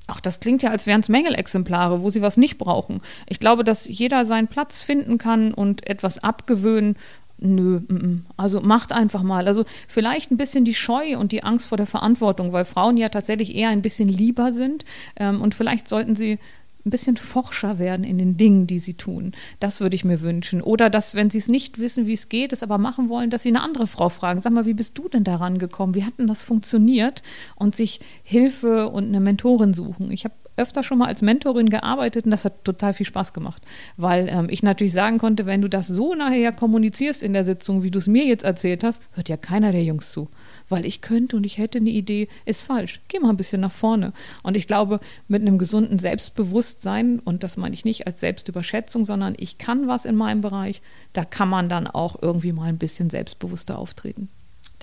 Ach, 0.06 0.20
das 0.20 0.40
klingt 0.40 0.62
ja, 0.62 0.70
als 0.70 0.86
wären 0.86 1.00
es 1.00 1.08
Mängelexemplare, 1.08 2.02
wo 2.02 2.10
sie 2.10 2.20
was 2.20 2.36
nicht 2.36 2.58
brauchen. 2.58 3.00
Ich 3.26 3.40
glaube, 3.40 3.64
dass 3.64 3.88
jeder 3.88 4.24
seinen 4.24 4.48
Platz 4.48 4.82
finden 4.82 5.16
kann 5.16 5.54
und 5.54 5.86
etwas 5.86 6.18
abgewöhnen, 6.18 6.96
Nö, 7.38 7.80
m 7.88 7.96
-m. 7.96 8.18
also 8.36 8.60
macht 8.60 8.92
einfach 8.92 9.22
mal. 9.22 9.46
Also 9.46 9.64
vielleicht 9.88 10.30
ein 10.30 10.36
bisschen 10.36 10.64
die 10.64 10.74
Scheu 10.74 11.18
und 11.18 11.32
die 11.32 11.42
Angst 11.42 11.66
vor 11.66 11.76
der 11.76 11.86
Verantwortung, 11.86 12.52
weil 12.52 12.64
Frauen 12.64 12.96
ja 12.96 13.08
tatsächlich 13.08 13.54
eher 13.54 13.70
ein 13.70 13.82
bisschen 13.82 14.08
lieber 14.08 14.52
sind 14.52 14.84
ähm, 15.16 15.42
und 15.42 15.54
vielleicht 15.54 15.88
sollten 15.88 16.16
sie 16.16 16.38
ein 16.86 16.90
bisschen 16.90 17.16
forscher 17.16 17.78
werden 17.78 18.04
in 18.04 18.18
den 18.18 18.36
Dingen, 18.36 18.66
die 18.66 18.78
sie 18.78 18.94
tun. 18.94 19.32
Das 19.58 19.80
würde 19.80 19.96
ich 19.96 20.04
mir 20.04 20.20
wünschen. 20.20 20.60
Oder 20.60 20.90
dass, 20.90 21.14
wenn 21.14 21.30
sie 21.30 21.38
es 21.38 21.48
nicht 21.48 21.78
wissen, 21.78 22.06
wie 22.06 22.12
es 22.12 22.28
geht, 22.28 22.52
es 22.52 22.62
aber 22.62 22.76
machen 22.76 23.08
wollen, 23.08 23.30
dass 23.30 23.42
sie 23.42 23.48
eine 23.48 23.62
andere 23.62 23.86
Frau 23.86 24.10
fragen. 24.10 24.42
Sag 24.42 24.52
mal, 24.52 24.66
wie 24.66 24.74
bist 24.74 24.98
du 24.98 25.08
denn 25.08 25.24
daran 25.24 25.58
gekommen? 25.58 25.94
Wie 25.94 26.04
hat 26.04 26.18
denn 26.18 26.26
das 26.26 26.42
funktioniert? 26.42 27.22
Und 27.56 27.74
sich 27.74 28.00
Hilfe 28.22 28.90
und 28.90 29.04
eine 29.04 29.20
Mentorin 29.20 29.72
suchen. 29.72 30.10
Ich 30.10 30.24
habe 30.24 30.34
öfter 30.56 30.82
schon 30.82 30.98
mal 30.98 31.06
als 31.06 31.22
Mentorin 31.22 31.68
gearbeitet 31.68 32.24
und 32.24 32.30
das 32.30 32.44
hat 32.44 32.64
total 32.64 32.94
viel 32.94 33.06
Spaß 33.06 33.32
gemacht, 33.32 33.62
weil 33.96 34.28
ähm, 34.28 34.48
ich 34.48 34.62
natürlich 34.62 34.92
sagen 34.92 35.18
konnte, 35.18 35.46
wenn 35.46 35.62
du 35.62 35.68
das 35.68 35.86
so 35.86 36.14
nachher 36.14 36.52
kommunizierst 36.52 37.22
in 37.22 37.32
der 37.32 37.44
Sitzung, 37.44 37.82
wie 37.82 37.90
du 37.90 37.98
es 37.98 38.06
mir 38.06 38.24
jetzt 38.24 38.44
erzählt 38.44 38.84
hast, 38.84 39.02
hört 39.12 39.28
ja 39.28 39.36
keiner 39.36 39.72
der 39.72 39.84
Jungs 39.84 40.12
zu. 40.12 40.28
Weil 40.68 40.86
ich 40.86 41.00
könnte 41.02 41.36
und 41.36 41.44
ich 41.44 41.58
hätte 41.58 41.78
eine 41.78 41.90
Idee, 41.90 42.28
ist 42.46 42.62
falsch. 42.62 43.00
Geh 43.08 43.18
mal 43.18 43.30
ein 43.30 43.36
bisschen 43.36 43.60
nach 43.60 43.72
vorne. 43.72 44.12
Und 44.42 44.56
ich 44.56 44.66
glaube, 44.66 44.98
mit 45.28 45.42
einem 45.42 45.58
gesunden 45.58 45.98
Selbstbewusstsein, 45.98 47.18
und 47.18 47.42
das 47.42 47.58
meine 47.58 47.74
ich 47.74 47.84
nicht 47.84 48.06
als 48.06 48.20
Selbstüberschätzung, 48.20 49.04
sondern 49.04 49.34
ich 49.36 49.58
kann 49.58 49.88
was 49.88 50.06
in 50.06 50.16
meinem 50.16 50.40
Bereich, 50.40 50.80
da 51.12 51.24
kann 51.24 51.50
man 51.50 51.68
dann 51.68 51.86
auch 51.86 52.16
irgendwie 52.22 52.52
mal 52.52 52.68
ein 52.68 52.78
bisschen 52.78 53.10
selbstbewusster 53.10 53.78
auftreten. 53.78 54.30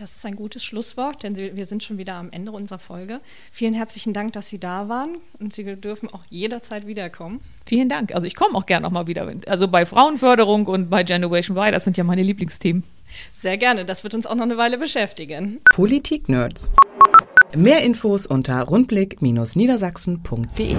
Das 0.02 0.16
ist 0.16 0.26
ein 0.26 0.36
gutes 0.36 0.66
Schlusswort, 0.66 1.22
denn 1.22 1.38
wir 1.38 1.68
sind 1.68 1.84
schon 1.84 2.00
wieder 2.00 2.16
am 2.16 2.32
Ende 2.32 2.52
unserer 2.52 2.80
Folge. 2.80 3.20
Vielen 3.52 3.76
herzlichen 3.76 4.14
Dank, 4.14 4.34
dass 4.34 4.50
Sie 4.50 4.60
da 4.60 4.90
waren 4.90 5.18
und 5.40 5.54
Sie 5.54 5.64
dürfen 5.64 6.10
auch 6.10 6.24
jederzeit 6.32 6.88
wiederkommen. 6.88 7.40
Vielen 7.68 7.88
Dank. 7.88 8.16
Also 8.16 8.26
ich 8.26 8.36
komme 8.36 8.58
auch 8.58 8.66
gerne 8.66 8.84
nochmal 8.84 9.06
wieder. 9.06 9.32
Also 9.46 9.68
bei 9.68 9.86
Frauenförderung 9.86 10.66
und 10.66 10.90
bei 10.90 11.04
Generation 11.04 11.56
Y, 11.56 11.72
das 11.72 11.84
sind 11.84 11.98
ja 11.98 12.04
meine 12.04 12.24
Lieblingsthemen. 12.24 12.82
Sehr 13.36 13.60
gerne, 13.60 13.86
das 13.86 14.04
wird 14.04 14.16
uns 14.16 14.26
auch 14.26 14.34
noch 14.34 14.42
eine 14.42 14.58
Weile 14.58 14.80
beschäftigen. 14.80 15.60
Politik-Nerds. 15.72 16.72
Mehr 17.56 17.84
Infos 17.84 18.26
unter 18.26 18.60
rundblick-niedersachsen.de 18.64 20.78